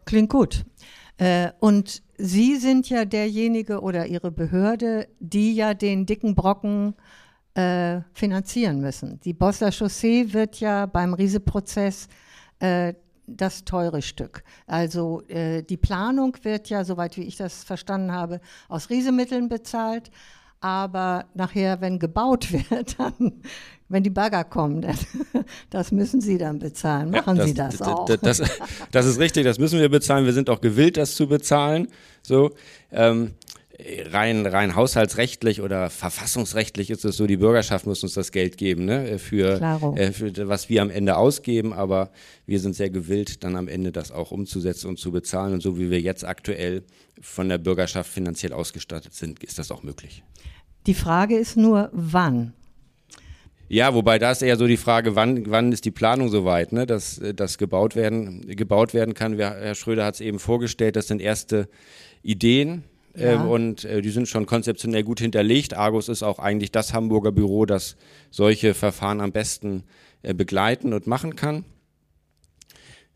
[0.07, 0.65] Klingt gut.
[1.21, 6.95] Äh, und Sie sind ja derjenige oder Ihre Behörde, die ja den dicken Brocken
[7.55, 9.21] äh, finanzieren müssen.
[9.21, 12.09] Die Bosser Chaussee wird ja beim Riese-Prozess
[12.59, 12.95] äh,
[13.27, 14.43] das teure Stück.
[14.67, 20.11] Also äh, die Planung wird ja, soweit wie ich das verstanden habe, aus Riesemitteln bezahlt.
[20.61, 23.43] Aber nachher, wenn gebaut wird, dann
[23.91, 24.87] wenn die Bagger kommen,
[25.71, 27.11] das müssen Sie dann bezahlen.
[27.11, 28.05] Machen ja, das, Sie das auch?
[28.05, 28.51] Das, das,
[28.93, 30.25] das, ist richtig, das müssen wir bezahlen.
[30.27, 31.89] Wir sind auch gewillt, das zu bezahlen.
[32.23, 32.53] So,
[32.93, 33.33] ähm,
[34.13, 38.85] rein, rein haushaltsrechtlich oder verfassungsrechtlich ist es so, die Bürgerschaft muss uns das Geld geben
[38.85, 39.61] ne, für,
[39.97, 41.73] äh, für was wir am Ende ausgeben.
[41.73, 42.11] Aber
[42.47, 45.53] wir sind sehr gewillt, dann am Ende das auch umzusetzen und zu bezahlen.
[45.53, 46.85] Und so wie wir jetzt aktuell
[47.21, 50.23] von der Bürgerschaft finanziell ausgestattet sind, ist das auch möglich.
[50.87, 52.53] Die Frage ist nur, wann?
[53.69, 56.87] Ja, wobei da ist eher so die Frage, wann, wann ist die Planung soweit, ne,
[56.87, 59.39] dass das gebaut werden, gebaut werden kann.
[59.39, 61.69] Herr Schröder hat es eben vorgestellt, das sind erste
[62.23, 62.83] Ideen.
[63.17, 63.35] Ja.
[63.35, 65.75] Ähm, und äh, die sind schon konzeptionell gut hinterlegt.
[65.75, 67.97] Argus ist auch eigentlich das Hamburger Büro, das
[68.31, 69.85] solche Verfahren am besten
[70.23, 71.65] äh, begleiten und machen kann.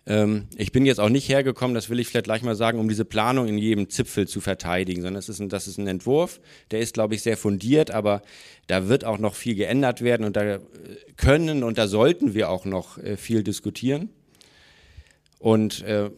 [0.07, 2.89] Ähm, ich bin jetzt auch nicht hergekommen, das will ich vielleicht gleich mal sagen, um
[2.89, 6.41] diese Planung in jedem Zipfel zu verteidigen, sondern es ist ein, das ist ein Entwurf,
[6.71, 8.23] der ist, glaube ich, sehr fundiert, aber
[8.67, 10.59] da wird auch noch viel geändert werden und da
[11.17, 14.11] können und da sollten wir auch noch äh, viel diskutieren.
[15.39, 16.11] Und äh,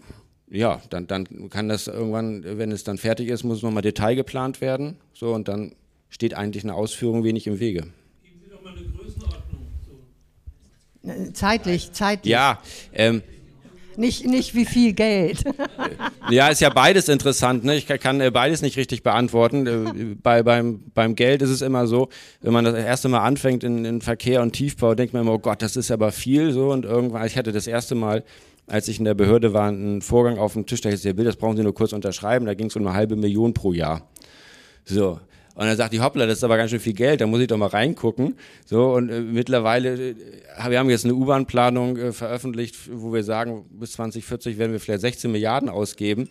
[0.48, 4.60] ja, dann, dann kann das irgendwann, wenn es dann fertig ist, muss nochmal Detail geplant
[4.60, 4.98] werden.
[5.12, 5.74] So, und dann
[6.08, 7.80] steht eigentlich eine Ausführung wenig im Wege.
[8.22, 9.66] Geben Sie doch mal eine Größenordnung.
[11.02, 11.32] So.
[11.32, 12.30] Zeitlich, zeitlich.
[12.30, 12.62] Ja,
[12.92, 13.22] ähm,
[13.98, 15.44] nicht, nicht wie viel Geld.
[16.28, 17.62] Ja, ist ja beides interessant.
[17.62, 17.76] Ne?
[17.76, 19.66] Ich kann äh, beides nicht richtig beantworten.
[19.68, 22.08] Äh, bei, beim, beim Geld ist es immer so,
[22.40, 25.38] wenn man das erste Mal anfängt in, in Verkehr und Tiefbau, denkt man immer, oh
[25.38, 26.50] Gott, das ist aber viel.
[26.50, 28.24] So Und irgendwann, ich hatte das erste Mal
[28.66, 31.28] als ich in der Behörde war, einen Vorgang auf dem Tisch, da hieß der Bild,
[31.28, 34.08] das brauchen Sie nur kurz unterschreiben, da ging es um eine halbe Million pro Jahr.
[34.84, 35.20] So.
[35.56, 37.46] Und dann sagt die, hoppla, das ist aber ganz schön viel Geld, da muss ich
[37.46, 38.36] doch mal reingucken.
[38.66, 40.14] So, und äh, mittlerweile, äh,
[40.68, 45.00] wir haben jetzt eine U-Bahn-Planung äh, veröffentlicht, wo wir sagen, bis 2040 werden wir vielleicht
[45.00, 46.28] 16 Milliarden ausgeben.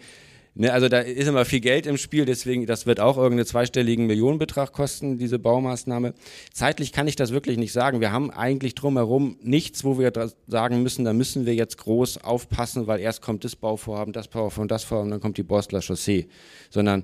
[0.53, 4.05] Ne, also da ist immer viel Geld im Spiel, deswegen, das wird auch irgendeinen zweistelligen
[4.05, 6.13] Millionenbetrag kosten, diese Baumaßnahme.
[6.53, 8.01] Zeitlich kann ich das wirklich nicht sagen.
[8.01, 10.13] Wir haben eigentlich drumherum nichts, wo wir
[10.47, 14.67] sagen müssen, da müssen wir jetzt groß aufpassen, weil erst kommt das Bauvorhaben, das Bauvorhaben,
[14.67, 16.28] das Vorhaben, dann kommt die Borstler Chaussee.
[16.69, 17.03] Sondern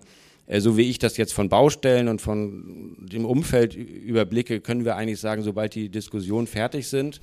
[0.60, 5.20] so wie ich das jetzt von Baustellen und von dem Umfeld überblicke, können wir eigentlich
[5.20, 7.22] sagen, sobald die Diskussionen fertig sind,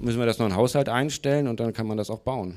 [0.00, 2.54] müssen wir das noch in den Haushalt einstellen und dann kann man das auch bauen.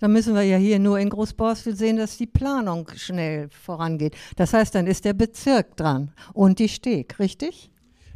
[0.00, 4.14] Dann müssen wir ja hier nur in Großborstel sehen, dass die Planung schnell vorangeht.
[4.36, 7.70] Das heißt, dann ist der Bezirk dran und die Steg, richtig?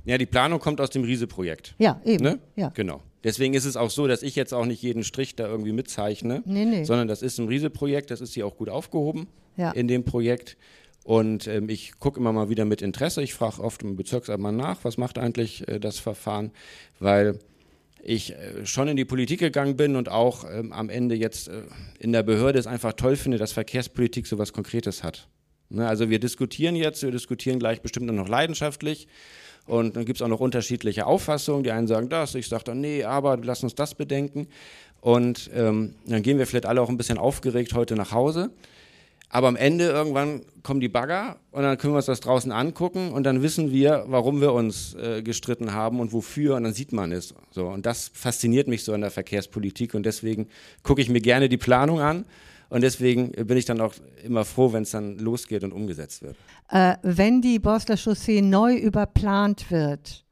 [0.07, 1.75] Ja, die Planung kommt aus dem Riese-Projekt.
[1.79, 2.25] Ja, eben.
[2.25, 2.39] Ne?
[2.57, 2.69] Ja.
[2.71, 3.01] Genau.
[3.23, 6.43] Deswegen ist es auch so, dass ich jetzt auch nicht jeden Strich da irgendwie mitzeichne,
[6.45, 6.85] Nee, nee.
[6.85, 9.71] sondern das ist ein Riese-Projekt, das ist hier auch gut aufgehoben Ja.
[9.73, 10.57] in dem Projekt.
[11.05, 13.23] Und ähm, ich gucke immer mal wieder mit Interesse.
[13.23, 16.51] Ich frage oft im Bezirksamt mal nach, was macht eigentlich äh, das Verfahren,
[16.99, 17.39] weil
[18.03, 21.63] ich äh, schon in die Politik gegangen bin und auch ähm, am Ende jetzt äh,
[21.99, 25.29] in der Behörde es einfach toll finde, dass Verkehrspolitik so was Konkretes hat.
[25.69, 29.07] Ne, also wir diskutieren jetzt, wir diskutieren gleich bestimmt noch leidenschaftlich.
[29.67, 31.65] Und dann gibt es auch noch unterschiedliche Auffassungen.
[31.65, 34.49] Die einen sagen das, ich sage dann, nee, aber lass uns das bedenken.
[35.01, 38.51] Und ähm, dann gehen wir vielleicht alle auch ein bisschen aufgeregt heute nach Hause.
[39.35, 43.11] Aber am Ende irgendwann kommen die Bagger und dann können wir uns das draußen angucken
[43.11, 46.93] und dann wissen wir, warum wir uns äh, gestritten haben und wofür und dann sieht
[46.93, 47.35] man es.
[47.51, 50.47] So und das fasziniert mich so in der Verkehrspolitik und deswegen
[50.85, 52.27] gucke ich mir gerne die Planung an
[52.69, 56.37] und deswegen bin ich dann auch immer froh, wenn es dann losgeht und umgesetzt wird.
[56.71, 60.25] Äh, wenn die Borstler Chaussee neu überplant wird,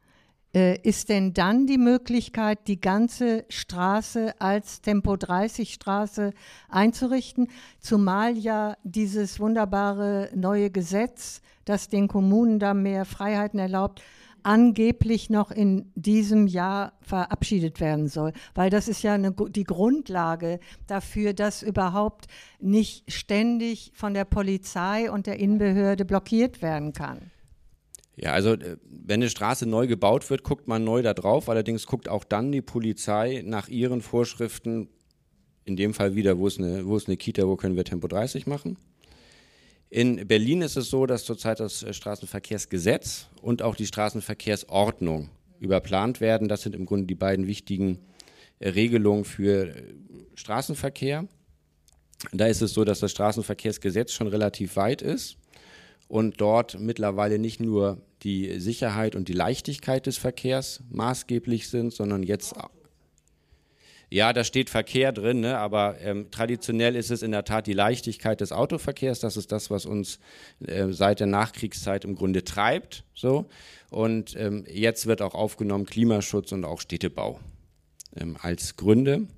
[0.53, 6.35] ist denn dann die Möglichkeit, die ganze Straße als Tempo 30 Straße
[6.69, 7.49] einzurichten?
[7.81, 14.03] Zumal ja dieses wunderbare neue Gesetz, das den Kommunen da mehr Freiheiten erlaubt,
[14.43, 18.33] angeblich noch in diesem Jahr verabschiedet werden soll.
[18.55, 22.27] Weil das ist ja eine, die Grundlage dafür, dass überhaupt
[22.61, 27.32] nicht ständig von der Polizei und der Innenbehörde blockiert werden kann.
[28.23, 31.49] Ja, also äh, wenn eine Straße neu gebaut wird, guckt man neu da drauf.
[31.49, 34.89] Allerdings guckt auch dann die Polizei nach ihren Vorschriften,
[35.65, 38.07] in dem Fall wieder, wo ist eine, wo ist eine Kita, wo können wir Tempo
[38.07, 38.79] 30 machen.
[39.91, 46.21] In Berlin ist es so, dass zurzeit das äh, Straßenverkehrsgesetz und auch die Straßenverkehrsordnung überplant
[46.21, 46.49] werden.
[46.49, 47.99] Das sind im Grunde die beiden wichtigen
[48.61, 49.75] äh, Regelungen für
[50.37, 51.27] Straßenverkehr.
[52.33, 55.39] Da ist es so, dass das Straßenverkehrsgesetz schon relativ weit ist
[56.13, 62.23] und dort mittlerweile nicht nur die Sicherheit und die Leichtigkeit des Verkehrs maßgeblich sind, sondern
[62.23, 62.55] jetzt
[64.11, 65.57] ja, da steht Verkehr drin, ne?
[65.57, 69.21] aber ähm, traditionell ist es in der Tat die Leichtigkeit des Autoverkehrs.
[69.21, 70.19] Das ist das, was uns
[70.67, 73.05] äh, seit der Nachkriegszeit im Grunde treibt.
[73.15, 73.47] So.
[73.89, 77.41] Und ähm, jetzt wird auch aufgenommen Klimaschutz und auch Städtebau
[78.15, 79.29] ähm, als Gründe.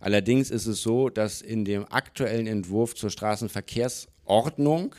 [0.00, 4.96] Allerdings ist es so, dass in dem aktuellen Entwurf zur Straßenverkehrsordnung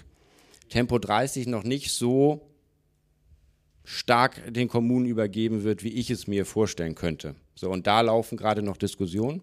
[0.69, 2.49] Tempo 30 noch nicht so
[3.83, 7.35] stark den Kommunen übergeben wird, wie ich es mir vorstellen könnte.
[7.55, 9.41] So, und da laufen gerade noch Diskussionen.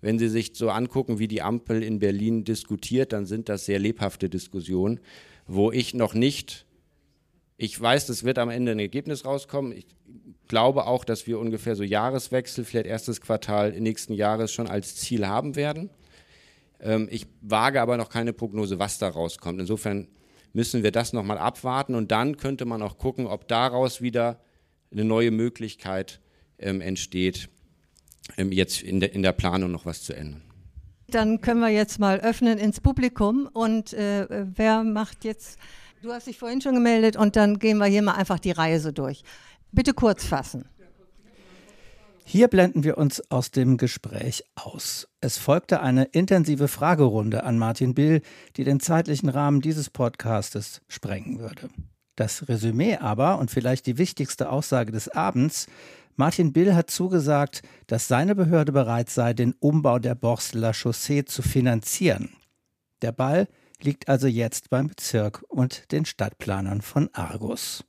[0.00, 3.78] Wenn Sie sich so angucken, wie die Ampel in Berlin diskutiert, dann sind das sehr
[3.78, 5.00] lebhafte Diskussionen,
[5.46, 6.66] wo ich noch nicht,
[7.56, 9.72] ich weiß, es wird am Ende ein Ergebnis rauskommen.
[9.72, 9.86] Ich
[10.46, 15.26] glaube auch, dass wir ungefähr so Jahreswechsel, vielleicht erstes Quartal nächsten Jahres schon als Ziel
[15.26, 15.90] haben werden.
[16.80, 19.60] Ähm, ich wage aber noch keine Prognose, was da rauskommt.
[19.60, 20.08] Insofern
[20.52, 24.40] müssen wir das nochmal abwarten und dann könnte man auch gucken, ob daraus wieder
[24.90, 26.20] eine neue Möglichkeit
[26.58, 27.48] ähm, entsteht,
[28.36, 30.42] ähm, jetzt in der, in der Planung noch was zu ändern.
[31.08, 35.58] Dann können wir jetzt mal öffnen ins Publikum und äh, wer macht jetzt,
[36.02, 38.78] du hast dich vorhin schon gemeldet und dann gehen wir hier mal einfach die Reihe
[38.80, 39.22] so durch.
[39.72, 40.66] Bitte kurz fassen.
[42.30, 45.08] Hier blenden wir uns aus dem Gespräch aus.
[45.22, 48.20] Es folgte eine intensive Fragerunde an Martin Bill,
[48.54, 51.70] die den zeitlichen Rahmen dieses Podcastes sprengen würde.
[52.16, 55.68] Das Resümee aber und vielleicht die wichtigste Aussage des Abends,
[56.16, 61.40] Martin Bill hat zugesagt, dass seine Behörde bereit sei, den Umbau der Borsteler Chaussee zu
[61.40, 62.28] finanzieren.
[63.00, 63.48] Der Ball
[63.80, 67.84] liegt also jetzt beim Bezirk und den Stadtplanern von Argus.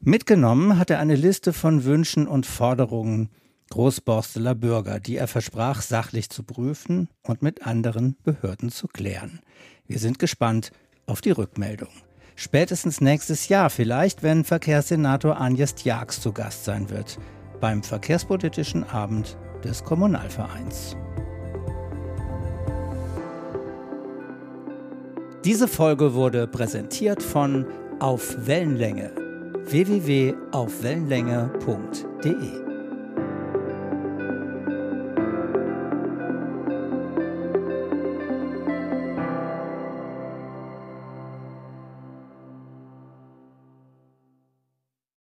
[0.00, 3.30] Mitgenommen hat er eine Liste von Wünschen und Forderungen
[3.70, 9.40] Großborsteler Bürger, die er versprach, sachlich zu prüfen und mit anderen Behörden zu klären.
[9.86, 10.70] Wir sind gespannt
[11.06, 11.90] auf die Rückmeldung.
[12.36, 17.18] Spätestens nächstes Jahr vielleicht, wenn Verkehrssenator Agnes Jags zu Gast sein wird
[17.60, 20.94] beim Verkehrspolitischen Abend des Kommunalvereins.
[25.44, 27.66] Diese Folge wurde präsentiert von
[27.98, 29.25] auf Wellenlänge
[29.66, 32.65] www.aufwellenlänge.de